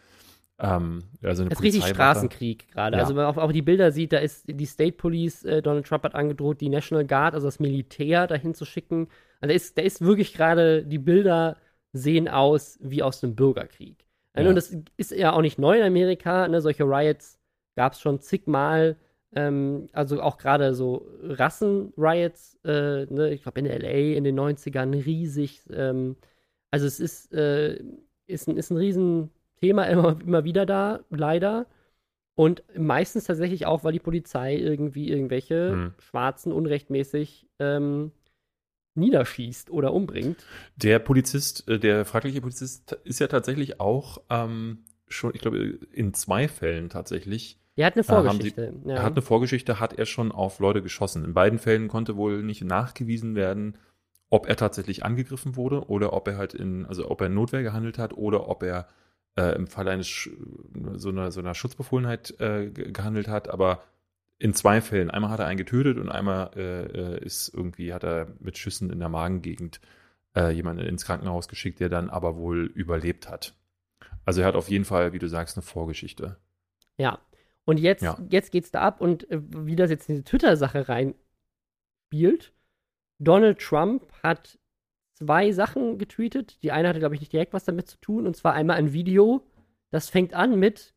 [0.63, 2.97] Ähm, also das ist richtig Straßenkrieg gerade.
[2.97, 3.03] Ja.
[3.03, 5.87] Also wenn man auch, auch, die Bilder sieht, da ist die State Police, äh, Donald
[5.87, 9.09] Trump hat angedroht, die National Guard, also das Militär dahin zu schicken.
[9.41, 11.57] Also da ist, da ist wirklich gerade, die Bilder
[11.93, 14.07] sehen aus wie aus einem Bürgerkrieg.
[14.37, 14.49] Ja.
[14.49, 16.47] Und das ist ja auch nicht neu in Amerika.
[16.47, 16.61] Ne?
[16.61, 17.39] Solche Riots
[17.75, 18.97] gab es schon zigmal.
[19.35, 23.31] Ähm, also auch gerade so Rassen-Riots, äh, ne?
[23.33, 25.63] ich glaube in LA in den 90ern riesig.
[25.73, 26.17] Ähm,
[26.71, 27.83] also es ist, äh,
[28.27, 28.77] ist, ein, ist ein
[29.63, 31.67] Riesenthema immer, immer wieder da, leider.
[32.35, 35.95] Und meistens tatsächlich auch, weil die Polizei irgendwie irgendwelche hm.
[35.99, 38.11] Schwarzen unrechtmäßig ähm,
[38.95, 40.45] niederschießt oder umbringt.
[40.77, 45.59] Der Polizist, äh, der fragliche Polizist ist ja tatsächlich auch ähm, schon, ich glaube,
[45.93, 47.59] in zwei Fällen tatsächlich.
[47.77, 48.67] Der hat eine Vorgeschichte.
[48.67, 48.97] Äh, die, ja.
[48.97, 51.25] Er hat eine Vorgeschichte, hat er schon auf Leute geschossen.
[51.25, 53.77] In beiden Fällen konnte wohl nicht nachgewiesen werden,
[54.31, 57.63] ob er tatsächlich angegriffen wurde oder ob er halt in, also ob er in Notwehr
[57.63, 58.89] gehandelt hat oder ob er
[59.37, 60.28] äh, im Fall eines
[60.95, 63.49] so einer, so einer Schutzbefohlenheit äh, gehandelt hat.
[63.49, 63.83] Aber
[64.43, 65.09] in zwei Fällen.
[65.09, 68.99] Einmal hat er einen getötet und einmal äh, ist irgendwie, hat er mit Schüssen in
[68.99, 69.80] der Magengegend
[70.35, 73.55] äh, jemanden ins Krankenhaus geschickt, der dann aber wohl überlebt hat.
[74.24, 76.39] Also er hat auf jeden Fall, wie du sagst, eine Vorgeschichte.
[76.97, 77.20] Ja.
[77.64, 78.18] Und jetzt, ja.
[78.30, 82.53] jetzt geht's da ab und äh, wie das jetzt in diese Twitter-Sache reinspielt.
[83.20, 84.59] Donald Trump hat
[85.23, 86.62] zwei Sachen getweetet.
[86.62, 88.27] Die eine hatte, glaube ich, nicht direkt was damit zu tun.
[88.27, 89.47] Und zwar einmal ein Video,
[89.91, 90.95] das fängt an mit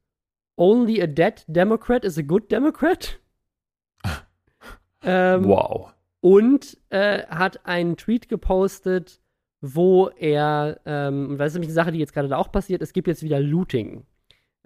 [0.58, 3.20] Only a dead Democrat is a good Democrat.
[5.08, 5.94] Ähm, wow.
[6.22, 9.22] Und äh, hat einen Tweet gepostet,
[9.62, 12.82] wo er, ähm, und das ist nämlich eine Sache, die jetzt gerade da auch passiert,
[12.82, 14.08] es gibt jetzt wieder Looting.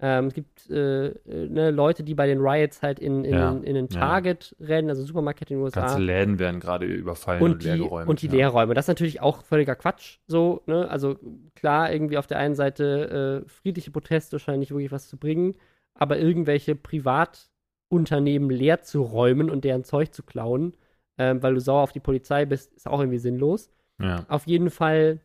[0.02, 3.50] Ähm, es gibt äh, äh, ne, Leute, die bei den Riots halt in, in, ja.
[3.50, 4.66] in, in den Target ja.
[4.66, 5.80] rennen, also Supermarkt in den USA.
[5.80, 8.08] Ganze Läden werden gerade überfallen und, und die, leergeräumt.
[8.08, 8.32] Und die ja.
[8.32, 8.74] Leerräume.
[8.74, 10.18] Das ist natürlich auch völliger Quatsch.
[10.26, 10.88] So, ne?
[10.88, 11.18] Also
[11.54, 15.54] klar, irgendwie auf der einen Seite äh, friedliche Proteste scheinen nicht wirklich was zu bringen,
[15.94, 17.50] aber irgendwelche Privat-
[17.90, 20.76] Unternehmen leer zu räumen und deren Zeug zu klauen,
[21.18, 23.70] ähm, weil du sauer auf die Polizei bist, ist auch irgendwie sinnlos.
[24.28, 25.20] Auf jeden Fall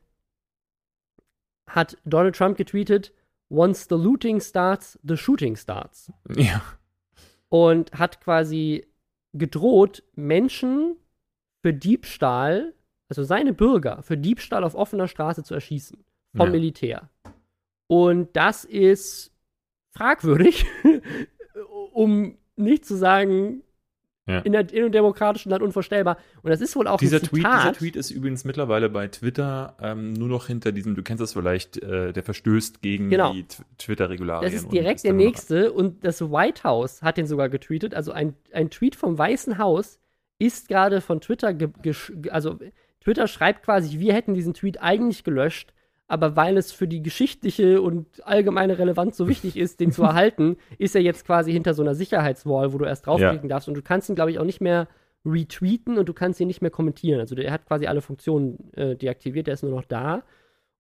[1.65, 3.13] hat Donald Trump getweetet,
[3.49, 6.11] once the looting starts, the shooting starts.
[6.35, 6.61] Ja.
[7.49, 8.87] Und hat quasi
[9.33, 10.97] gedroht, Menschen
[11.61, 12.73] für Diebstahl,
[13.09, 16.03] also seine Bürger, für Diebstahl auf offener Straße zu erschießen.
[16.35, 16.51] Vom ja.
[16.51, 17.09] Militär.
[17.87, 19.31] Und das ist
[19.91, 20.65] fragwürdig,
[21.93, 23.63] um nicht zu sagen,
[24.27, 24.39] ja.
[24.39, 26.17] in, der, in einem demokratischen Land unvorstellbar.
[26.41, 29.75] Und das ist wohl auch dieser ein Tweet, Dieser Tweet ist übrigens mittlerweile bei Twitter
[29.79, 33.33] ähm, nur noch hinter diesem, du kennst das vielleicht, äh, der verstößt gegen genau.
[33.33, 33.45] die
[33.77, 34.51] Twitter-Regularien.
[34.51, 37.93] Das ist direkt der nächste und das White House hat den sogar getweetet.
[37.93, 39.99] Also ein, ein Tweet vom Weißen Haus
[40.39, 41.55] ist gerade von Twitter,
[42.29, 42.59] also
[43.01, 45.73] Twitter schreibt quasi, wir hätten diesen Tweet eigentlich gelöscht,
[46.07, 50.57] aber weil es für die geschichtliche und allgemeine Relevanz so wichtig ist, den zu erhalten,
[50.77, 53.55] ist er jetzt quasi hinter so einer Sicherheitswall, wo du erst draufklicken ja.
[53.55, 53.67] darfst.
[53.67, 54.87] Und du kannst ihn, glaube ich, auch nicht mehr
[55.25, 57.19] retweeten und du kannst ihn nicht mehr kommentieren.
[57.19, 60.23] Also der hat quasi alle Funktionen äh, deaktiviert, der ist nur noch da.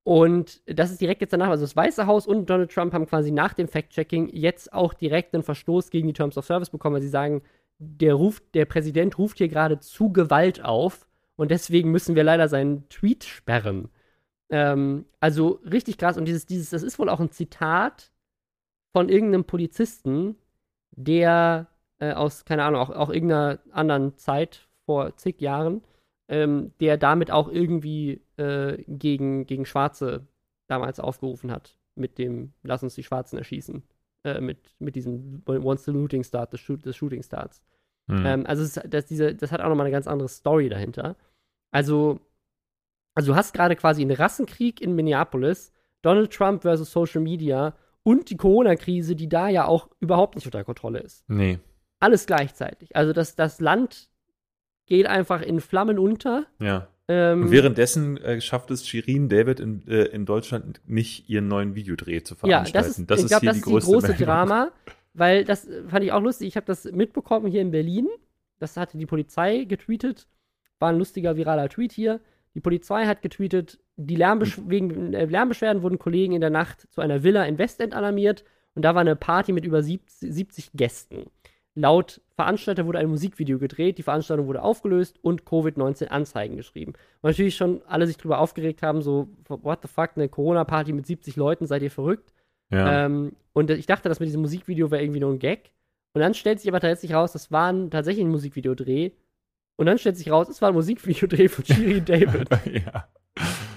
[0.03, 3.31] Und das ist direkt jetzt danach, also das Weiße Haus und Donald Trump haben quasi
[3.31, 7.01] nach dem Fact-Checking jetzt auch direkt einen Verstoß gegen die Terms of Service bekommen, weil
[7.01, 7.41] sie sagen,
[7.79, 12.47] der, ruft, der Präsident ruft hier gerade zu Gewalt auf und deswegen müssen wir leider
[12.47, 13.89] seinen Tweet sperren.
[14.49, 16.17] Ähm, also richtig krass.
[16.17, 18.11] Und dieses, dieses, das ist wohl auch ein Zitat
[18.93, 20.35] von irgendeinem Polizisten,
[20.91, 21.67] der
[21.99, 25.83] äh, aus, keine Ahnung, auch, auch irgendeiner anderen Zeit vor zig Jahren,
[26.27, 30.27] ähm, der damit auch irgendwie äh, gegen, gegen Schwarze
[30.67, 31.77] damals aufgerufen hat.
[31.95, 33.83] Mit dem Lass uns die Schwarzen erschießen.
[34.23, 37.61] Äh, mit, mit diesem Once the looting start, the, shoot, shooting starts.
[38.07, 38.25] Mhm.
[38.25, 41.15] Ähm, also es, das, diese, das hat auch nochmal eine ganz andere Story dahinter.
[41.71, 42.19] Also
[43.15, 48.29] also du hast gerade quasi einen Rassenkrieg in Minneapolis, Donald Trump versus Social Media und
[48.29, 51.23] die Corona-Krise, die da ja auch überhaupt nicht unter Kontrolle ist.
[51.27, 51.59] Nee.
[51.99, 52.95] Alles gleichzeitig.
[52.95, 54.09] Also das, das Land
[54.85, 56.45] geht einfach in Flammen unter.
[56.59, 56.87] Ja.
[57.07, 61.73] Ähm, und währenddessen äh, schafft es Shirin David in, äh, in Deutschland nicht, ihren neuen
[61.73, 62.75] Videodreh zu veranstalten.
[62.75, 64.25] Ja, das ist, das ich glaube, das ist die, die große Meldung.
[64.25, 64.71] Drama,
[65.13, 66.47] weil das fand ich auch lustig.
[66.47, 68.07] Ich habe das mitbekommen hier in Berlin
[68.59, 70.27] das hatte die Polizei getweetet,
[70.79, 72.19] war ein lustiger viraler Tweet hier.
[72.55, 77.01] Die Polizei hat getweetet, die Lärmbesch wegen äh, Lärmbeschwerden wurden Kollegen in der Nacht zu
[77.01, 78.43] einer Villa in Westend alarmiert
[78.73, 81.25] und da war eine Party mit über 70, 70 Gästen.
[81.77, 86.93] Laut Veranstalter wurde ein Musikvideo gedreht, die Veranstaltung wurde aufgelöst und Covid-19-Anzeigen geschrieben.
[87.21, 91.05] Und natürlich schon alle sich darüber aufgeregt haben, so, what the fuck, eine Corona-Party mit
[91.05, 92.33] 70 Leuten, seid ihr verrückt?
[92.71, 93.05] Ja.
[93.05, 95.71] Ähm, und ich dachte, das mit diesem Musikvideo wäre irgendwie nur ein Gag.
[96.13, 99.11] Und dann stellt sich aber tatsächlich raus, das war ein, tatsächlich ein Musikvideodreh.
[99.77, 102.49] Und dann stellt sich raus, es war ein Musikvideodreh von Shirin David.
[102.85, 103.07] ja.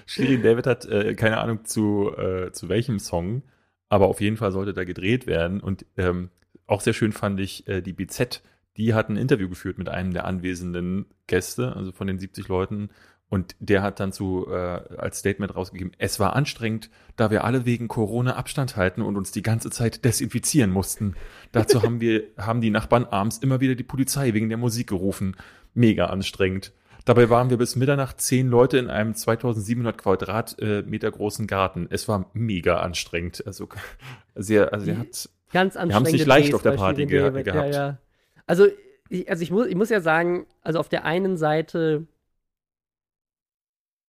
[0.07, 3.43] Shirin David hat äh, keine Ahnung zu, äh, zu welchem Song,
[3.89, 5.61] aber auf jeden Fall sollte da gedreht werden.
[5.61, 6.31] Und ähm,
[6.67, 8.43] auch sehr schön fand ich äh, die BZ,
[8.77, 12.91] die hat ein Interview geführt mit einem der anwesenden Gäste, also von den 70 Leuten.
[13.31, 17.67] Und der hat dann zu äh, als Statement rausgegeben, es war anstrengend, da wir alle
[17.67, 21.15] wegen Corona Abstand halten und uns die ganze Zeit desinfizieren mussten.
[21.53, 25.37] Dazu haben wir haben die Nachbarn abends immer wieder die Polizei wegen der Musik gerufen.
[25.75, 26.73] Mega anstrengend.
[27.05, 31.87] Dabei waren wir bis Mitternacht zehn Leute in einem 2700 Quadratmeter großen Garten.
[31.89, 33.47] Es war mega anstrengend.
[33.47, 33.69] Also
[34.35, 35.89] sehr, also er hat ganz anstrengend.
[35.89, 37.75] Wir haben es nicht leicht auf der Party ge gehabt.
[37.75, 37.99] Ja, ja.
[38.47, 38.67] Also
[39.09, 42.07] ich, also ich muss, ich muss ja sagen, also auf der einen Seite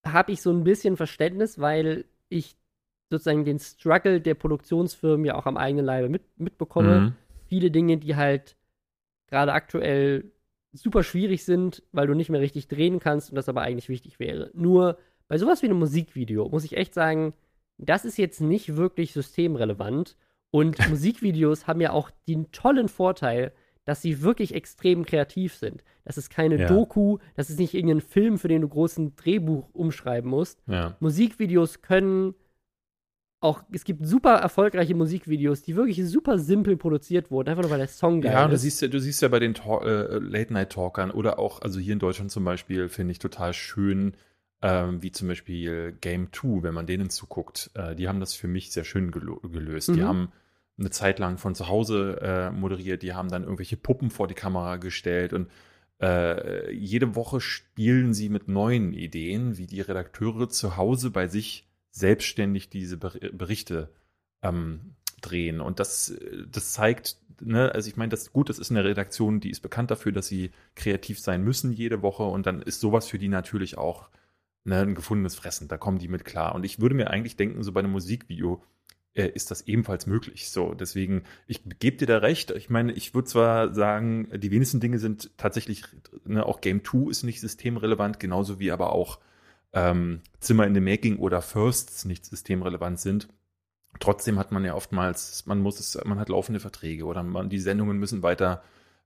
[0.06, 2.58] habe ich so ein bisschen Verständnis, weil ich
[3.10, 7.00] sozusagen den Struggle der Produktionsfirmen ja auch am eigenen Leibe mit, mitbekomme.
[7.00, 7.14] Mhm.
[7.48, 8.56] Viele Dinge, die halt
[9.28, 10.32] gerade aktuell
[10.72, 14.20] super schwierig sind, weil du nicht mehr richtig drehen kannst und das aber eigentlich wichtig
[14.20, 14.52] wäre.
[14.54, 14.98] Nur
[15.28, 17.34] bei sowas wie einem Musikvideo muss ich echt sagen,
[17.78, 20.18] das ist jetzt nicht wirklich systemrelevant.
[20.52, 23.54] Und Musikvideos haben ja auch den tollen Vorteil,
[23.86, 25.84] dass sie wirklich extrem kreativ sind.
[26.04, 26.68] Das ist keine ja.
[26.68, 30.62] Doku, das ist nicht irgendein Film, für den du großen Drehbuch umschreiben musst.
[30.68, 30.96] Ja.
[31.00, 32.36] Musikvideos können
[33.42, 37.80] auch, es gibt super erfolgreiche Musikvideos, die wirklich super simpel produziert wurden, einfach nur weil
[37.80, 38.44] der Song geil ja, ist.
[38.44, 41.94] Ja, du siehst ja, du siehst ja bei den äh, Late-Night-Talkern oder auch, also hier
[41.94, 44.16] in Deutschland zum Beispiel, finde ich total schön,
[44.62, 47.72] ähm, wie zum Beispiel Game 2, wenn man denen zuguckt.
[47.76, 49.90] Äh, die haben das für mich sehr schön gelöst.
[49.90, 49.94] Mhm.
[49.94, 50.32] Die haben
[50.78, 54.34] eine Zeit lang von zu Hause äh, moderiert, die haben dann irgendwelche Puppen vor die
[54.34, 55.50] Kamera gestellt und
[56.02, 61.69] äh, jede Woche spielen sie mit neuen Ideen, wie die Redakteure zu Hause bei sich
[62.00, 63.90] selbstständig diese Berichte
[64.42, 65.62] ähm, drehen.
[65.62, 66.14] Und das,
[66.50, 69.92] das zeigt, ne, also ich meine, das gut, das ist eine Redaktion, die ist bekannt
[69.92, 73.78] dafür, dass sie kreativ sein müssen jede Woche und dann ist sowas für die natürlich
[73.78, 74.10] auch
[74.64, 75.68] ne, ein gefundenes Fressen.
[75.68, 76.56] Da kommen die mit klar.
[76.56, 78.64] Und ich würde mir eigentlich denken, so bei einem Musikvideo
[79.14, 80.50] äh, ist das ebenfalls möglich.
[80.50, 82.52] So, deswegen, ich gebe dir da recht.
[82.52, 85.84] Ich meine, ich würde zwar sagen, die wenigsten Dinge sind tatsächlich,
[86.26, 89.20] ne, auch Game 2 ist nicht systemrelevant, genauso wie aber auch
[89.74, 93.28] ähm, Zimmer in the Making oder Firsts nicht systemrelevant sind.
[94.00, 97.60] Trotzdem hat man ja oftmals, man muss es, man hat laufende Verträge oder man, die
[97.60, 98.64] Sendungen müssen weiter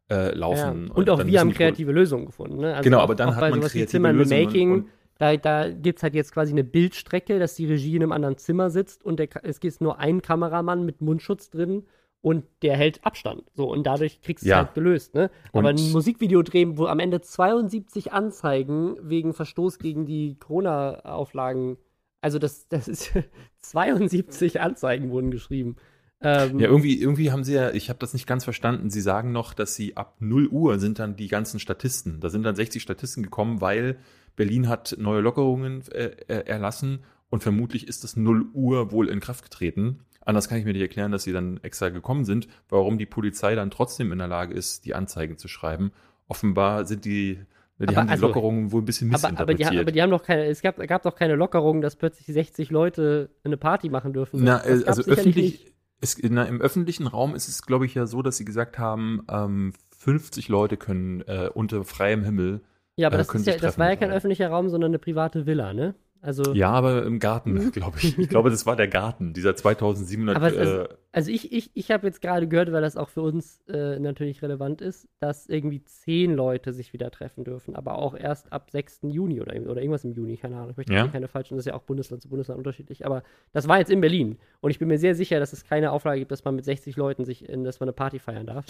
[0.09, 0.87] äh, laufen.
[0.87, 0.93] Ja.
[0.93, 2.57] Und, auch wir haben kreative Lösungen gefunden.
[2.57, 2.75] Ne?
[2.75, 4.71] Also genau, aber dann hat man kreative Zimmer in the Making.
[4.71, 8.11] Und, da, da gibt es halt jetzt quasi eine Bildstrecke, dass die Regie in einem
[8.11, 11.85] anderen Zimmer sitzt und der, es gibt nur einen Kameramann mit Mundschutz drin
[12.23, 13.43] und der hält Abstand.
[13.53, 14.61] So, und dadurch kriegst du ja.
[14.61, 15.29] es halt gelöst, ne?
[15.51, 21.77] Aber ein Musikvideo drehen, wo am Ende 72 Anzeigen wegen Verstoß gegen die Corona-Auflagen,
[22.21, 23.11] also das, das ist
[23.59, 25.75] 72 Anzeigen wurden geschrieben.
[26.21, 29.33] Ähm, ja, irgendwie, irgendwie haben sie ja, ich habe das nicht ganz verstanden, sie sagen
[29.33, 32.21] noch, dass sie ab 0 Uhr sind dann die ganzen Statisten.
[32.21, 33.97] Da sind dann 60 Statisten gekommen, weil
[34.37, 39.19] Berlin hat neue Lockerungen äh, äh erlassen und vermutlich ist das 0 Uhr wohl in
[39.19, 40.05] Kraft getreten.
[40.25, 43.55] Anders kann ich mir nicht erklären, dass sie dann extra gekommen sind, warum die Polizei
[43.55, 45.91] dann trotzdem in der Lage ist, die Anzeigen zu schreiben.
[46.27, 47.39] Offenbar sind die,
[47.77, 49.67] die aber haben die also, Lockerungen wohl ein bisschen missinterpretiert.
[49.67, 51.95] Aber, aber, die, aber die haben doch keine, es gab, gab doch keine Lockerungen, dass
[51.95, 54.43] plötzlich 60 Leute eine Party machen dürfen.
[54.43, 58.37] Na, also öffentlich, es, na, im öffentlichen Raum ist es, glaube ich, ja so, dass
[58.37, 62.61] sie gesagt haben, ähm, 50 Leute können äh, unter freiem Himmel.
[62.95, 65.73] Ja, aber äh, das, ja, das war ja kein öffentlicher Raum, sondern eine private Villa,
[65.73, 65.95] ne?
[66.23, 68.17] Also, ja, aber im Garten, glaube ich.
[68.17, 70.37] Ich glaube, das war der Garten, dieser 2700.
[70.37, 73.59] Aber äh, also ich, ich, ich habe jetzt gerade gehört, weil das auch für uns
[73.67, 78.53] äh, natürlich relevant ist, dass irgendwie zehn Leute sich wieder treffen dürfen, aber auch erst
[78.53, 79.01] ab 6.
[79.03, 80.69] Juni oder, oder irgendwas im Juni, keine Ahnung.
[80.69, 81.09] Ich möchte ja?
[81.09, 83.21] keine falschen, das ist ja auch Bundesland zu Bundesland unterschiedlich, aber
[83.51, 84.37] das war jetzt in Berlin.
[84.61, 86.95] Und ich bin mir sehr sicher, dass es keine Auflage gibt, dass man mit 60
[86.95, 88.65] Leuten sich, in, dass man eine Party feiern darf.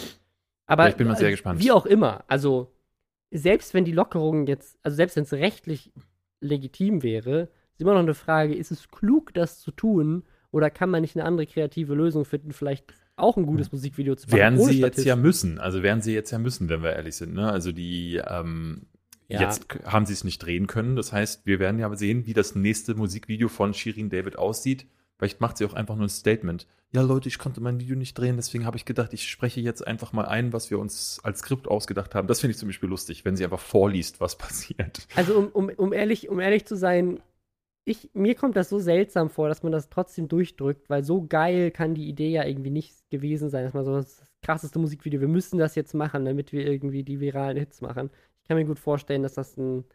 [0.65, 1.61] Aber ich bin mal sehr gespannt.
[1.61, 2.71] Wie auch immer, also
[3.29, 5.91] selbst wenn die Lockerungen jetzt, also selbst wenn es rechtlich
[6.43, 10.23] legitim wäre, ist immer noch eine Frage, ist es klug, das zu tun?
[10.51, 12.85] Oder kann man nicht eine andere kreative Lösung finden, vielleicht
[13.15, 14.37] auch ein gutes Musikvideo zu machen?
[14.37, 15.57] Werden sie jetzt ja müssen.
[15.57, 17.33] Also werden sie jetzt ja müssen, wenn wir ehrlich sind.
[17.33, 17.51] Ne?
[17.51, 18.85] Also die, ähm,
[19.27, 19.41] ja.
[19.41, 20.95] jetzt haben sie es nicht drehen können.
[20.95, 24.85] Das heißt, wir werden ja sehen, wie das nächste Musikvideo von Shirin David aussieht.
[25.17, 26.67] Vielleicht macht sie auch einfach nur ein Statement.
[26.91, 29.85] Ja, Leute, ich konnte mein Video nicht drehen, deswegen habe ich gedacht, ich spreche jetzt
[29.85, 32.27] einfach mal ein, was wir uns als Skript ausgedacht haben.
[32.27, 35.07] Das finde ich zum Beispiel lustig, wenn sie einfach vorliest, was passiert.
[35.15, 37.21] Also, um, um, um, ehrlich, um ehrlich zu sein,
[37.85, 41.71] ich, mir kommt das so seltsam vor, dass man das trotzdem durchdrückt, weil so geil
[41.71, 45.27] kann die Idee ja irgendwie nicht gewesen sein, dass man so das krasseste Musikvideo, wir
[45.27, 48.09] müssen das jetzt machen, damit wir irgendwie die viralen Hits machen.
[48.41, 49.85] Ich kann mir gut vorstellen, dass das ein,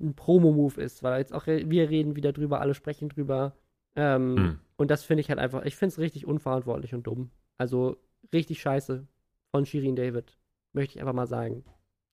[0.00, 3.56] ein Promo-Move ist, weil jetzt auch wir reden wieder drüber, alle sprechen drüber.
[4.00, 4.58] Ähm, hm.
[4.76, 7.30] Und das finde ich halt einfach, ich finde es richtig unverantwortlich und dumm.
[7.58, 7.98] Also
[8.32, 9.06] richtig scheiße
[9.50, 10.38] von Shirin David,
[10.72, 11.64] möchte ich einfach mal sagen.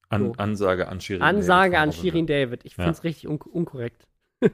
[0.09, 0.31] An, so.
[0.33, 1.75] Ansage an Shirin Ansage David.
[1.75, 2.65] Ansage an Shirin David.
[2.65, 3.03] Ich finde es ja.
[3.03, 4.05] richtig un unkorrekt.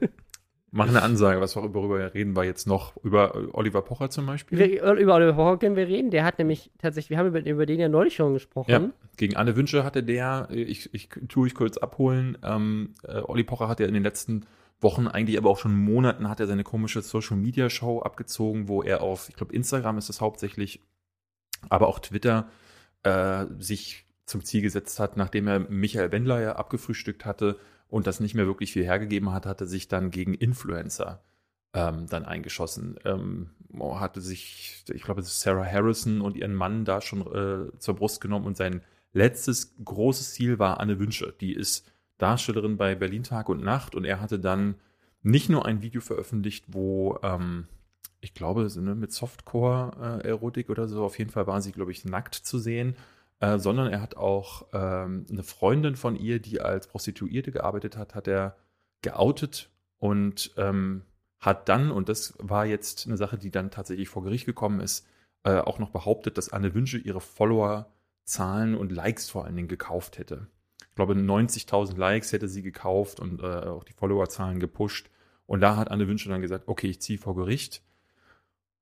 [0.70, 2.96] Mach eine Ansage, was wir worüber reden wir jetzt noch?
[3.04, 4.58] Über Oliver Pocher zum Beispiel?
[4.58, 6.10] Wir, über Oliver Pocher können wir reden.
[6.10, 8.70] Der hat nämlich tatsächlich, wir haben über, über den ja neulich schon gesprochen.
[8.70, 13.44] Ja, gegen Anne Wünsche hatte der, ich, ich tue ich kurz abholen, ähm, äh, Olli
[13.44, 14.46] Pocher hat ja in den letzten
[14.80, 18.82] Wochen, eigentlich aber auch schon Monaten, hat er seine komische Social Media Show abgezogen, wo
[18.82, 20.80] er auf, ich glaube, Instagram ist es hauptsächlich,
[21.68, 22.48] aber auch Twitter
[23.02, 27.58] äh, sich zum Ziel gesetzt hat, nachdem er Michael Wendler ja abgefrühstückt hatte,
[27.94, 31.22] und das nicht mehr wirklich viel hergegeben hat, hatte sich dann gegen Influencer
[31.74, 32.96] ähm, dann eingeschossen.
[33.04, 33.50] Ähm,
[33.80, 38.46] hatte sich, ich glaube, Sarah Harrison und ihren Mann da schon äh, zur Brust genommen
[38.46, 41.34] und sein letztes großes Ziel war Anne Wünsche.
[41.40, 41.88] Die ist
[42.18, 44.76] Darstellerin bei Berlin Tag und Nacht und er hatte dann
[45.22, 47.66] nicht nur ein Video veröffentlicht, wo ähm,
[48.20, 52.04] ich glaube, ne, mit Softcore-Erotik äh, oder so, auf jeden Fall war sie, glaube ich,
[52.04, 52.96] nackt zu sehen
[53.40, 58.14] äh, sondern er hat auch ähm, eine Freundin von ihr, die als Prostituierte gearbeitet hat,
[58.14, 58.56] hat er
[59.02, 61.02] geoutet und ähm,
[61.40, 65.06] hat dann, und das war jetzt eine Sache, die dann tatsächlich vor Gericht gekommen ist,
[65.42, 70.16] äh, auch noch behauptet, dass Anne Wünsche ihre Follower-Zahlen und Likes vor allen Dingen gekauft
[70.18, 70.46] hätte.
[70.80, 75.10] Ich glaube, 90.000 Likes hätte sie gekauft und äh, auch die Follower-Zahlen gepusht.
[75.46, 77.82] Und da hat Anne Wünsche dann gesagt, okay, ich ziehe vor Gericht.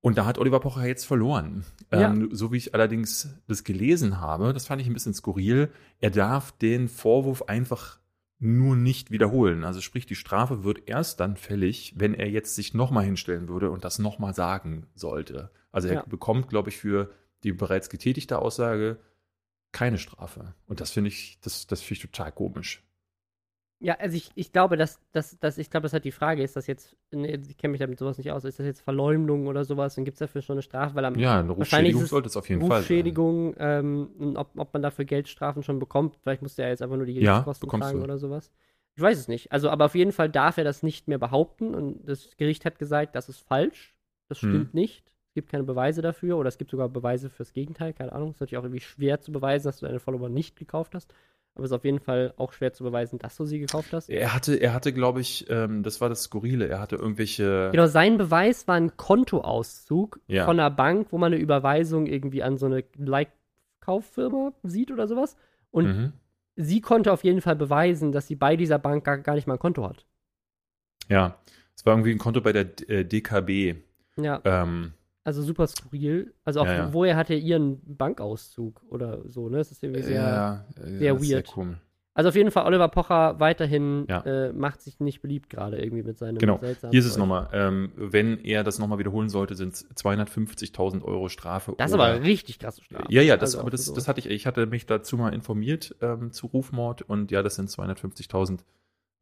[0.01, 1.63] Und da hat Oliver Pocher jetzt verloren.
[1.91, 2.11] Ja.
[2.11, 6.11] Ähm, so wie ich allerdings das gelesen habe, das fand ich ein bisschen skurril, er
[6.11, 7.99] darf den Vorwurf einfach
[8.37, 9.63] nur nicht wiederholen.
[9.63, 13.71] Also sprich, die Strafe wird erst dann fällig, wenn er jetzt sich nochmal hinstellen würde
[13.71, 15.51] und das nochmal sagen sollte.
[15.71, 16.03] Also er ja.
[16.05, 17.09] bekommt, glaube ich, für
[17.43, 18.99] die bereits getätigte Aussage
[19.73, 20.53] keine Strafe.
[20.67, 22.81] Und das finde ich, das, das finde ich total komisch.
[23.79, 26.55] Ja, also ich, ich glaube, dass, dass, dass ich glaube, das halt die Frage ist,
[26.55, 29.95] dass jetzt, ich kenne mich damit sowas nicht aus, ist das jetzt Verleumdung oder sowas,
[29.95, 32.47] dann gibt es dafür schon eine Strafe, weil am Ja, eine Rufschädigung sollte es auf
[32.47, 36.81] jeden Rufschädigung, Fall ähm, ob, ob man dafür Geldstrafen schon bekommt, vielleicht muss der jetzt
[36.81, 38.03] einfach nur die Gerichtskosten ja, tragen du.
[38.05, 38.53] oder sowas.
[38.95, 39.51] Ich weiß es nicht.
[39.51, 42.79] Also, aber auf jeden Fall darf er das nicht mehr behaupten und das Gericht hat
[42.79, 43.97] gesagt, das ist falsch,
[44.29, 44.49] das hm.
[44.49, 44.79] stimmt hm.
[44.79, 45.12] nicht.
[45.33, 48.29] Es gibt keine Beweise dafür oder es gibt sogar Beweise fürs Gegenteil, keine Ahnung.
[48.29, 51.11] Es ist natürlich auch irgendwie schwer zu beweisen, dass du deine Follower nicht gekauft hast.
[51.55, 54.11] Aber es ist auf jeden Fall auch schwer zu beweisen, dass du sie gekauft hast.
[54.11, 57.69] Er hatte, er hatte, glaube ich, ähm, das war das Skurrile, er hatte irgendwelche.
[57.71, 60.45] Genau, sein Beweis war ein Kontoauszug ja.
[60.45, 65.35] von einer Bank, wo man eine Überweisung irgendwie an so eine Like-Kauffirma sieht oder sowas.
[65.71, 66.13] Und mhm.
[66.57, 69.55] sie konnte auf jeden Fall beweisen, dass sie bei dieser Bank gar, gar nicht mal
[69.55, 70.05] ein Konto hat.
[71.09, 71.39] Ja,
[71.75, 73.77] es war irgendwie ein Konto bei der äh, DKB.
[74.17, 74.39] Ja.
[74.45, 74.93] Ähm,
[75.23, 76.33] also super skurril.
[76.43, 76.93] Also auch, ja, ja.
[76.93, 79.57] woher hat er ihren Bankauszug oder so, ne?
[79.57, 81.47] Das ist irgendwie sehr, ja, sehr weird.
[81.47, 81.77] Sehr cool.
[82.15, 86.19] Also auf jeden Fall, Oliver Pocher weiterhin äh, macht sich nicht beliebt gerade irgendwie mit
[86.19, 87.49] seinem Genau, hier ist es nochmal.
[87.53, 91.73] Ähm, wenn er das nochmal wiederholen sollte, sind es 250.000 Euro Strafe.
[91.77, 93.05] Das ist aber richtig krasse Strafe.
[93.09, 95.95] Ja, ja, das, also aber das, das hatte ich, ich hatte mich dazu mal informiert
[96.01, 98.59] ähm, zu Rufmord und ja, das sind 250.000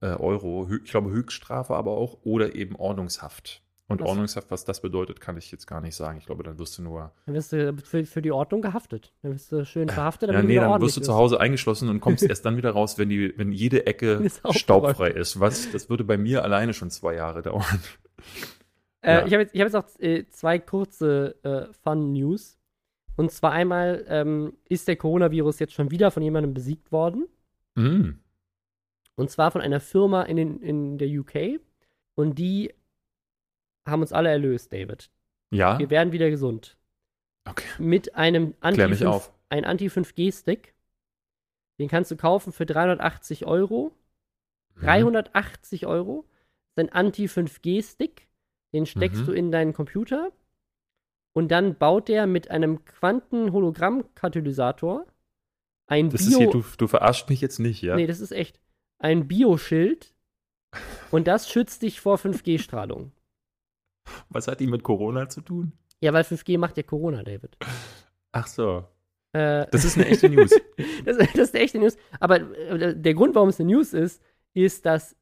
[0.02, 3.62] äh, Euro, ich glaube Höchststrafe aber auch oder eben Ordnungshaft.
[3.91, 4.09] Und was?
[4.09, 6.17] Ordnungshaft, was das bedeutet, kann ich jetzt gar nicht sagen.
[6.17, 7.11] Ich glaube, dann wirst du nur.
[7.25, 9.13] Dann wirst du für, für die Ordnung gehaftet.
[9.21, 10.31] Dann wirst du schön verhaftet.
[10.31, 13.09] Ja, nee, dann wirst du zu Hause eingeschlossen und kommst erst dann wieder raus, wenn,
[13.09, 15.39] die, wenn jede Ecke staubfrei ist.
[15.39, 17.81] Was, das würde bei mir alleine schon zwei Jahre dauern.
[19.01, 19.25] Äh, ja.
[19.25, 22.57] Ich habe jetzt, hab jetzt auch äh, zwei kurze äh, Fun-News.
[23.17, 27.27] Und zwar einmal ähm, ist der Coronavirus jetzt schon wieder von jemandem besiegt worden.
[27.75, 28.11] Mm.
[29.15, 31.59] Und zwar von einer Firma in, den, in der UK.
[32.15, 32.73] Und die
[33.86, 35.09] haben uns alle erlöst, David.
[35.51, 35.77] Ja.
[35.79, 36.77] Wir werden wieder gesund.
[37.49, 37.67] Okay.
[37.79, 40.75] Mit einem Anti-5G-Stick.
[41.79, 43.91] Den kannst du kaufen für 380 Euro.
[44.75, 44.82] Mhm.
[44.82, 46.25] 380 Euro.
[46.75, 48.29] Das ist ein Anti-5G-Stick.
[48.73, 49.25] Den steckst mhm.
[49.25, 50.32] du in deinen Computer.
[51.34, 55.05] Und dann baut der mit einem Quanten-Hologramm-Katalysator
[55.88, 56.29] ein das Bio.
[56.29, 57.95] Ist hier, du, du verarscht mich jetzt nicht, ja?
[57.95, 58.61] Nee, das ist echt.
[58.99, 60.13] Ein Bioschild.
[61.11, 63.11] und das schützt dich vor 5G-Strahlung.
[64.30, 65.74] Was hat die mit Corona zu tun?
[65.99, 67.58] Ja, weil 5G macht ja Corona, David.
[68.32, 68.86] Ach so.
[69.34, 70.52] Äh, das ist eine echte News.
[71.06, 71.95] das, das, ist eine echte News.
[72.20, 74.22] Aber äh, der Grund, warum es eine News ist,
[74.54, 75.16] ist, dass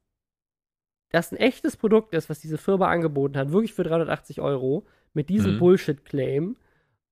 [1.12, 5.30] das ein echtes Produkt ist, was diese Firma angeboten hat, wirklich für 380 Euro, mit
[5.30, 5.60] diesem Mhm.
[5.60, 6.56] Bullshit-Claim.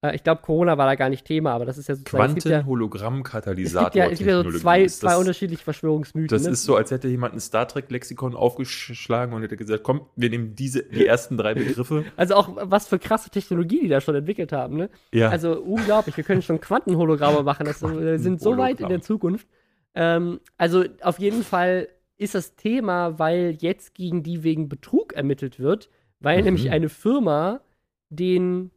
[0.01, 2.23] Äh, ich glaube, Corona war da gar nicht Thema, aber das ist ja sozusagen.
[2.23, 3.89] es gibt ja, es Quanten-Hologramm-Katalysator.
[3.89, 6.29] gibt ja, es gibt ja so zwei, zwei das, unterschiedliche Verschwörungsmythen.
[6.29, 6.51] Das ne?
[6.51, 10.55] ist so, als hätte jemand ein Star Trek-Lexikon aufgeschlagen und hätte gesagt: Komm, wir nehmen
[10.55, 12.05] diese, die ersten drei Begriffe.
[12.15, 14.89] Also auch was für krasse Technologie die da schon entwickelt haben, ne?
[15.13, 15.29] Ja.
[15.29, 19.47] Also unglaublich, wir können schon Quantenhologramme machen, das wir sind so weit in der Zukunft.
[19.93, 21.87] Ähm, also auf jeden Fall
[22.17, 25.89] ist das Thema, weil jetzt gegen die wegen Betrug ermittelt wird,
[26.19, 26.45] weil Mhm.
[26.45, 27.61] nämlich eine Firma
[28.09, 28.71] den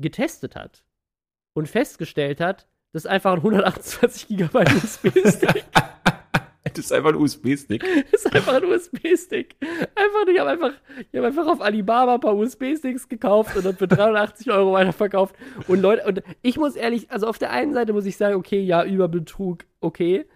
[0.00, 0.84] getestet hat
[1.54, 5.64] und festgestellt hat, das ist einfach ein 128 Gigabyte USB-Stick.
[6.64, 7.84] das ist einfach ein USB-Stick.
[8.10, 9.56] Das ist einfach ein USB-Stick.
[9.94, 10.72] Einfach, ich habe einfach,
[11.10, 15.34] ich hab einfach auf Alibaba ein paar USB-Sticks gekauft und dann für 380 Euro weiterverkauft.
[15.68, 18.60] Und Leute, und ich muss ehrlich, also auf der einen Seite muss ich sagen, okay,
[18.60, 20.26] ja, über Betrug, okay.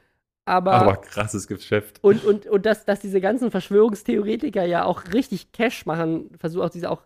[0.46, 1.98] Aber, Aber krasses Geschäft.
[2.02, 6.70] und, und, und dass, dass diese ganzen Verschwörungstheoretiker ja auch richtig Cash machen, versucht auch
[6.70, 7.02] dieser, auch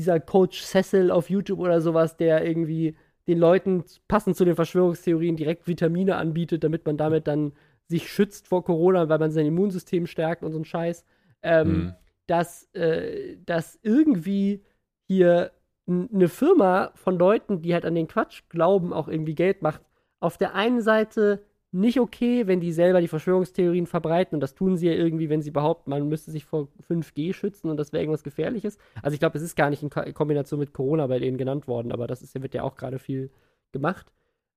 [0.00, 2.96] dieser Coach Cecil auf YouTube oder sowas, der irgendwie
[3.28, 7.52] den Leuten passend zu den Verschwörungstheorien direkt Vitamine anbietet, damit man damit dann
[7.86, 11.04] sich schützt vor Corona, weil man sein Immunsystem stärkt und so ein Scheiß.
[11.42, 11.94] Ähm, Mhm.
[12.26, 14.62] dass, äh, dass irgendwie
[15.08, 15.50] hier
[15.86, 19.82] eine Firma von Leuten, die halt an den Quatsch glauben, auch irgendwie Geld macht.
[20.20, 21.42] Auf der einen Seite
[21.72, 25.42] nicht okay, wenn die selber die Verschwörungstheorien verbreiten und das tun sie ja irgendwie, wenn
[25.42, 28.78] sie behaupten, man müsste sich vor 5G schützen und das wäre irgendwas Gefährliches.
[29.02, 31.68] Also ich glaube, es ist gar nicht in Ko Kombination mit Corona bei denen genannt
[31.68, 33.30] worden, aber das ist, wird ja auch gerade viel
[33.72, 34.12] gemacht.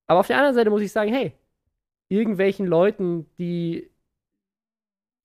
[0.08, 1.34] Aber auf der anderen Seite muss ich sagen, hey,
[2.10, 3.94] irgendwelchen Leuten, die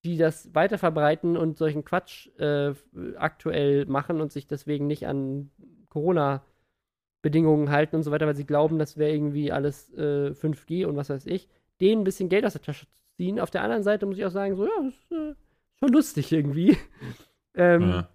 [0.05, 2.73] die das weiterverbreiten und solchen Quatsch äh,
[3.17, 5.51] aktuell machen und sich deswegen nicht an
[5.89, 10.97] Corona-Bedingungen halten und so weiter, weil sie glauben, das wäre irgendwie alles äh, 5G und
[10.97, 11.49] was weiß ich,
[11.81, 13.41] denen ein bisschen Geld aus der Tasche zu ziehen.
[13.41, 15.35] Auf der anderen Seite muss ich auch sagen, so, ja, das ist äh,
[15.79, 16.77] schon lustig irgendwie.
[17.55, 18.09] ähm, Ja.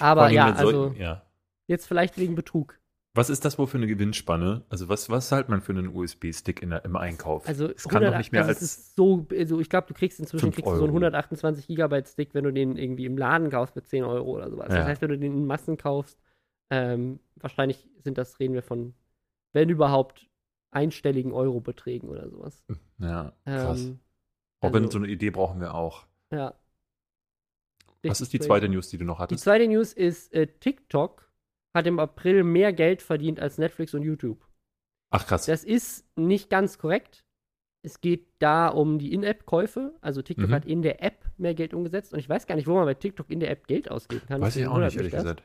[0.00, 1.22] Aber ja, also ja.
[1.66, 2.78] jetzt vielleicht wegen Betrug.
[3.14, 4.64] Was ist das wohl für eine Gewinnspanne?
[4.68, 7.48] Also, was, was zahlt man für einen USB-Stick im Einkauf?
[7.48, 8.62] Also, es kann doch 100 nicht mehr also als.
[8.62, 11.06] ist so, also ich glaube, du kriegst inzwischen kriegst du so einen Euro.
[11.06, 14.68] 128 Gigabyte Stick, wenn du den irgendwie im Laden kaufst mit 10 Euro oder sowas.
[14.68, 14.78] Ja.
[14.78, 16.20] Das heißt, wenn du den in Massen kaufst,
[16.70, 18.94] ähm, wahrscheinlich sind das, reden wir von,
[19.52, 20.28] wenn überhaupt,
[20.70, 22.64] einstelligen Eurobeträgen oder sowas.
[22.98, 23.86] ja, krass.
[23.86, 23.98] Ähm,
[24.62, 26.06] Robin, also- so eine Idee brauchen wir auch.
[26.32, 26.54] ja.
[28.04, 28.48] Was ist die crazy.
[28.48, 29.42] zweite News, die du noch Die hattest?
[29.44, 31.28] zweite News ist, äh, TikTok
[31.74, 34.46] hat im April mehr Geld verdient als Netflix und YouTube.
[35.10, 35.46] Ach, krass.
[35.46, 37.24] Das ist nicht ganz korrekt.
[37.82, 39.96] Es geht da um die In-App-Käufe.
[40.00, 40.54] Also TikTok Mhm.
[40.54, 42.12] hat in der App mehr Geld umgesetzt.
[42.12, 44.40] Und ich weiß gar nicht, wo man bei TikTok in der App Geld ausgeben kann.
[44.40, 45.22] Weiß ich auch nicht, ehrlich das.
[45.24, 45.42] gesagt.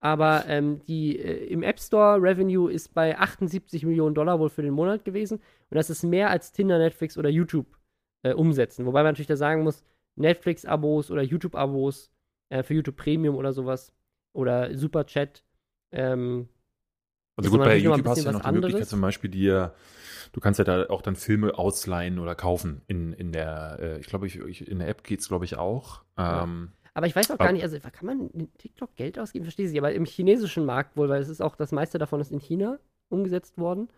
[0.00, 4.62] Aber ähm, die äh, im App Store Revenue ist bei 78 Millionen Dollar wohl für
[4.62, 5.38] den Monat gewesen.
[5.38, 7.66] Und das ist mehr als Tinder, Netflix oder YouTube
[8.22, 8.86] äh, umsetzen.
[8.86, 9.82] Wobei man natürlich da sagen muss,
[10.16, 12.10] Netflix-Abos oder YouTube-Abos
[12.50, 13.92] äh, für YouTube Premium oder sowas
[14.34, 15.44] oder Superchat.
[15.92, 16.48] Ähm,
[17.36, 18.88] Also gut, bei YouTube hast du ja noch die Möglichkeit anderes.
[18.88, 19.74] zum Beispiel dir,
[20.32, 24.06] du kannst ja da auch dann Filme ausleihen oder kaufen in, in der, äh, ich
[24.06, 26.02] glaube, ich, ich, in der App geht's glaube ich auch.
[26.18, 26.44] Ja.
[26.96, 29.44] Aber ich weiß auch gar nicht, also kann man in TikTok Geld ausgeben?
[29.44, 29.76] Verstehe ich.
[29.78, 32.78] Aber im chinesischen Markt wohl, weil es ist auch das meiste davon ist in China
[33.10, 33.88] umgesetzt worden.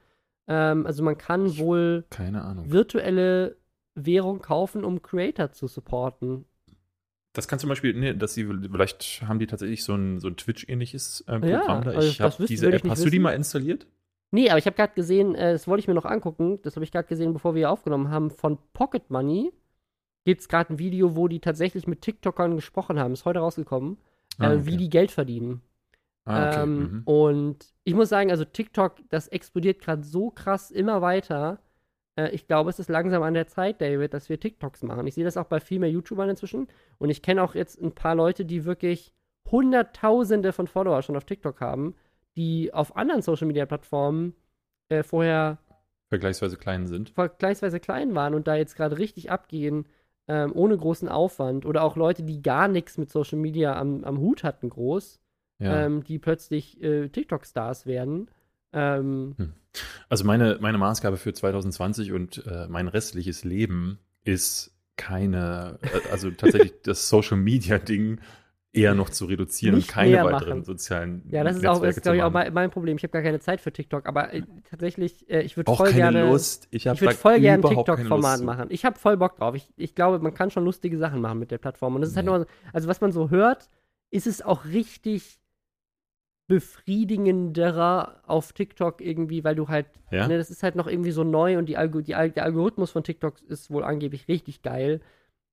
[0.48, 2.72] Ähm, also man kann wohl keine Ahnung.
[2.72, 3.56] virtuelle
[3.94, 6.44] Währung kaufen, um Creator zu supporten.
[7.34, 10.36] Das kann zum Beispiel, nee, dass sie, vielleicht haben die tatsächlich so ein, so ein
[10.36, 11.90] Twitch-ähnliches äh, Ja, Programm da.
[11.92, 13.22] also Ich das habe diese App, hast du die wissen.
[13.22, 13.86] mal installiert?
[14.32, 16.84] Nee, aber ich habe gerade gesehen, äh, das wollte ich mir noch angucken, das habe
[16.84, 19.52] ich gerade gesehen, bevor wir hier aufgenommen haben, von Pocket Money
[20.28, 23.14] gibt es gerade ein Video, wo die tatsächlich mit TikTokern gesprochen haben.
[23.14, 23.96] Ist heute rausgekommen,
[24.36, 24.66] Ah, äh, okay.
[24.66, 25.62] wie die Geld verdienen.
[26.26, 26.62] Ah, okay.
[26.64, 27.02] Ähm, mhm.
[27.06, 31.60] Und ich muss sagen, also TikTok, das explodiert gerade so krass immer weiter.
[32.14, 35.06] Äh, ich glaube, es ist langsam an der Zeit, David, dass wir TikToks machen.
[35.06, 36.68] Ich sehe das auch bei viel mehr YouTubern inzwischen.
[36.98, 39.14] Und ich kenne auch jetzt ein paar Leute, die wirklich
[39.50, 41.94] Hunderttausende von Follower schon auf TikTok haben,
[42.36, 44.34] die auf anderen Social-Media-Plattformen
[44.90, 45.56] äh, vorher
[46.10, 47.08] Vergleichsweise klein sind.
[47.08, 49.86] vergleichsweise klein waren und da jetzt gerade richtig abgehen,
[50.28, 51.66] ähm, ohne großen Aufwand.
[51.66, 55.18] Oder auch Leute, die gar nichts mit Social Media am, am Hut hatten, groß,
[55.58, 55.86] Ja.
[55.86, 58.30] ähm, die plötzlich äh, TikTok-Stars werden.
[58.72, 59.34] Ähm,
[60.08, 66.30] Also meine, meine Maßgabe für 2020 und äh, mein restliches Leben ist keine, äh, also
[66.30, 68.20] tatsächlich das Social Media Ding
[68.72, 70.64] eher noch zu reduzieren Nicht und keine weiteren machen.
[70.64, 72.96] sozialen ja, das ist auch, das Netzwerke ist, glaube ich, auch mein, mein Problem.
[72.96, 75.90] Ich habe gar keine Zeit für TikTok, aber äh, tatsächlich, äh, ich würde Auch voll
[75.90, 76.30] keine gerne.
[76.30, 76.68] Lust.
[76.70, 78.66] Ich habe Ich würde voll gerne ein TikTok-Format machen.
[78.70, 79.54] Ich habe voll Bock drauf.
[79.54, 81.94] Ich, ich glaube, man kann schon lustige Sachen machen mit der Plattform.
[81.94, 83.70] Und das ist halt nur, also was man so hört,
[84.10, 85.40] ist es auch richtig
[86.48, 90.26] befriedigenderer auf TikTok irgendwie, weil du halt, Ja?
[90.28, 93.04] ne, das ist halt noch irgendwie so neu und die Algo, die, der Algorithmus von
[93.04, 95.00] TikTok ist wohl angeblich richtig geil.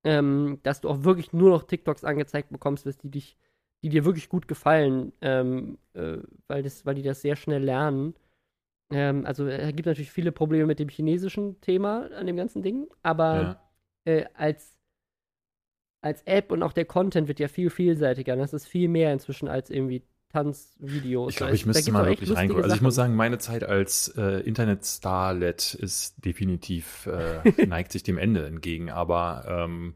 [0.06, 3.38] Ähm, dass du auch wirklich nur noch TikToks angezeigt bekommst, die dich,
[3.84, 8.14] die dir wirklich gut gefallen, ähm, äh, weil, das, weil die das sehr schnell lernen.
[8.92, 12.88] Ähm, also es gibt natürlich viele Probleme mit dem chinesischen Thema an dem ganzen Ding,
[13.02, 13.60] aber
[14.06, 14.14] ja.
[14.14, 14.78] äh, als,
[16.02, 18.36] als App und auch der Content wird ja viel vielseitiger.
[18.36, 20.04] Das ist viel mehr inzwischen als irgendwie
[20.36, 21.30] Tanzvideos.
[21.30, 22.64] Ich glaube, ich müsste mal wirklich reingucken.
[22.64, 28.18] Also ich muss sagen, meine Zeit als äh, Internet-Starlet ist definitiv, äh, neigt sich dem
[28.18, 28.92] Ende entgegen.
[28.92, 29.94] Aber ähm,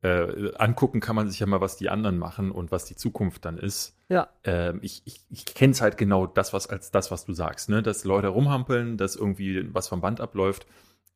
[0.00, 3.44] äh, angucken kann man sich ja mal, was die anderen machen und was die Zukunft
[3.44, 3.94] dann ist.
[4.08, 4.30] Ja.
[4.44, 7.68] Ähm, ich ich, ich kenne es halt genau das, was als das, was du sagst,
[7.68, 7.82] ne?
[7.82, 10.66] Dass Leute rumhampeln, dass irgendwie was vom Band abläuft.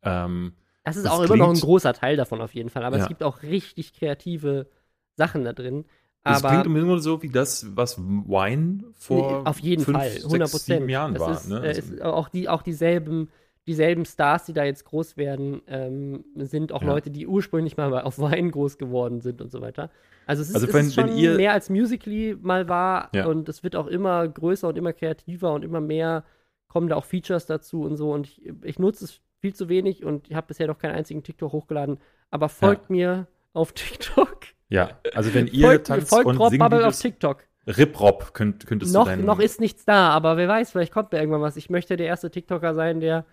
[0.02, 0.52] Ähm,
[0.84, 2.84] das ist das auch immer noch ein großer Teil davon auf jeden Fall.
[2.84, 3.04] Aber ja.
[3.04, 4.68] es gibt auch richtig kreative
[5.16, 5.86] Sachen da drin.
[6.26, 10.90] Das klingt immer so wie das, was Wine vor auf jeden fünf, Fall, 100 Prozent
[10.90, 11.32] Jahren war.
[11.32, 11.64] Ist, ne?
[11.64, 13.28] äh, ist auch, die, auch dieselben,
[13.66, 16.88] dieselben Stars, die da jetzt groß werden, ähm, sind auch ja.
[16.88, 19.90] Leute, die ursprünglich mal auf Wine groß geworden sind und so weiter.
[20.26, 23.26] Also es ist, also wenn, es ist schon ihr, mehr als Musically mal war ja.
[23.26, 26.24] und es wird auch immer größer und immer kreativer und immer mehr
[26.66, 30.04] kommen da auch Features dazu und so und ich, ich nutze es viel zu wenig
[30.04, 31.98] und ich habe bisher noch keinen einzigen TikTok hochgeladen,
[32.30, 32.96] aber folgt ja.
[32.96, 33.26] mir
[33.56, 34.38] auf TikTok.
[34.68, 37.44] Ja, also wenn ihr folgt, tanzt folgt und Rob singt Bubble auf TikTok.
[37.66, 39.24] Rip-Rob könnt, könntest noch, du deinen...
[39.24, 41.56] Noch ist nichts da, aber wer weiß, vielleicht kommt mir irgendwann was.
[41.56, 43.26] Ich möchte der erste TikToker sein, der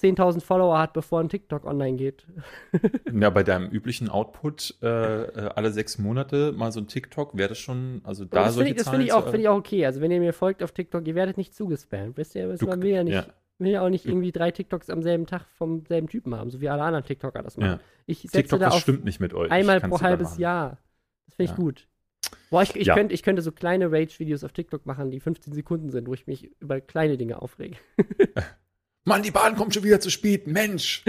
[0.00, 2.26] 10.000 Follower hat, bevor ein TikTok online geht.
[3.12, 4.86] ja, bei deinem üblichen Output äh,
[5.24, 8.70] äh, alle sechs Monate mal so ein TikTok, wäre das schon, also da das solche
[8.70, 9.84] ich, Das finde ich, find ich auch okay.
[9.84, 12.16] Also wenn ihr mir folgt auf TikTok, ihr werdet nicht zugespammt.
[12.16, 13.14] Wisst ihr, du, man will ja nicht...
[13.14, 13.26] Ja
[13.62, 16.60] will ja auch nicht irgendwie drei TikToks am selben Tag vom selben Typen haben, so
[16.60, 17.70] wie alle anderen TikToker das machen.
[17.70, 17.80] Ja.
[18.06, 19.50] Ich TikTok, da das stimmt nicht mit euch.
[19.50, 20.78] Einmal pro halbes Jahr.
[21.26, 21.64] Das finde ich ja.
[21.64, 21.88] gut.
[22.50, 22.94] Boah, ich, ich, ja.
[22.94, 26.26] könnte, ich könnte so kleine Rage-Videos auf TikTok machen, die 15 Sekunden sind, wo ich
[26.26, 27.76] mich über kleine Dinge aufrege.
[29.04, 31.04] Mann, die Bahn kommt schon wieder zu spät, Mensch!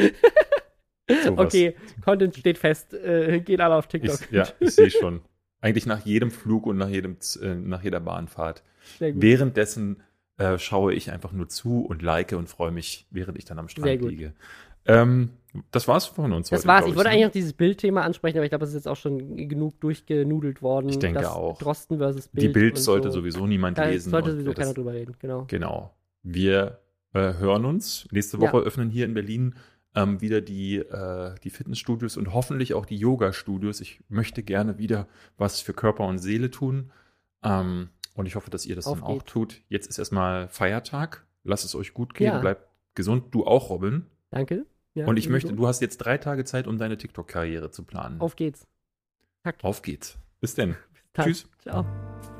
[1.36, 2.93] okay, Content steht fest.
[2.93, 4.20] Äh, gehen alle auf TikTok.
[4.22, 5.22] Ich, ja, ich sehe schon.
[5.62, 8.64] Eigentlich nach jedem Flug und nach, jedem, äh, nach jeder Bahnfahrt.
[8.99, 10.01] Währenddessen
[10.38, 13.67] äh, schaue ich einfach nur zu und like und freue mich, während ich dann am
[13.67, 14.34] Strand liege.
[14.86, 15.29] Ähm,
[15.71, 16.49] das war's von uns.
[16.49, 16.86] Das heute, war's.
[16.86, 17.15] Ich, ich wollte ne?
[17.15, 20.61] eigentlich noch dieses Bildthema ansprechen, aber ich glaube, es ist jetzt auch schon genug durchgenudelt
[20.61, 20.89] worden.
[20.89, 21.57] Ich denke auch.
[21.59, 22.43] Drosten versus Bild.
[22.43, 23.19] Die Bild sollte so.
[23.19, 24.09] sowieso niemand da lesen.
[24.09, 25.45] Sollte sowieso keiner drüber reden, genau.
[25.47, 25.93] Genau.
[26.23, 26.79] Wir
[27.13, 28.07] äh, hören uns.
[28.11, 28.63] Nächste Woche ja.
[28.63, 29.55] öffnen hier in Berlin
[29.95, 33.79] ähm, wieder die, äh, die Fitnessstudios und hoffentlich auch die Yoga-Studios.
[33.81, 35.07] Ich möchte gerne wieder
[35.38, 36.91] was für Körper und Seele tun.
[37.43, 39.61] Ähm, und ich hoffe, dass ihr das Auf dann auch tut.
[39.70, 41.26] Jetzt ist erstmal Feiertag.
[41.43, 42.28] Lasst es euch gut gehen.
[42.28, 42.39] Ja.
[42.39, 43.34] Bleibt gesund.
[43.34, 44.05] Du auch, Robin.
[44.30, 44.66] Danke.
[44.93, 45.55] Ja, und ich möchte, so.
[45.55, 48.22] du hast jetzt drei Tage Zeit, um deine TikTok-Karriere zu planen.
[48.22, 48.68] Auf geht's.
[49.43, 49.57] Tack.
[49.64, 50.18] Auf geht's.
[50.39, 50.76] Bis denn.
[51.14, 51.49] Bis Tschüss.
[51.61, 51.86] Ciao.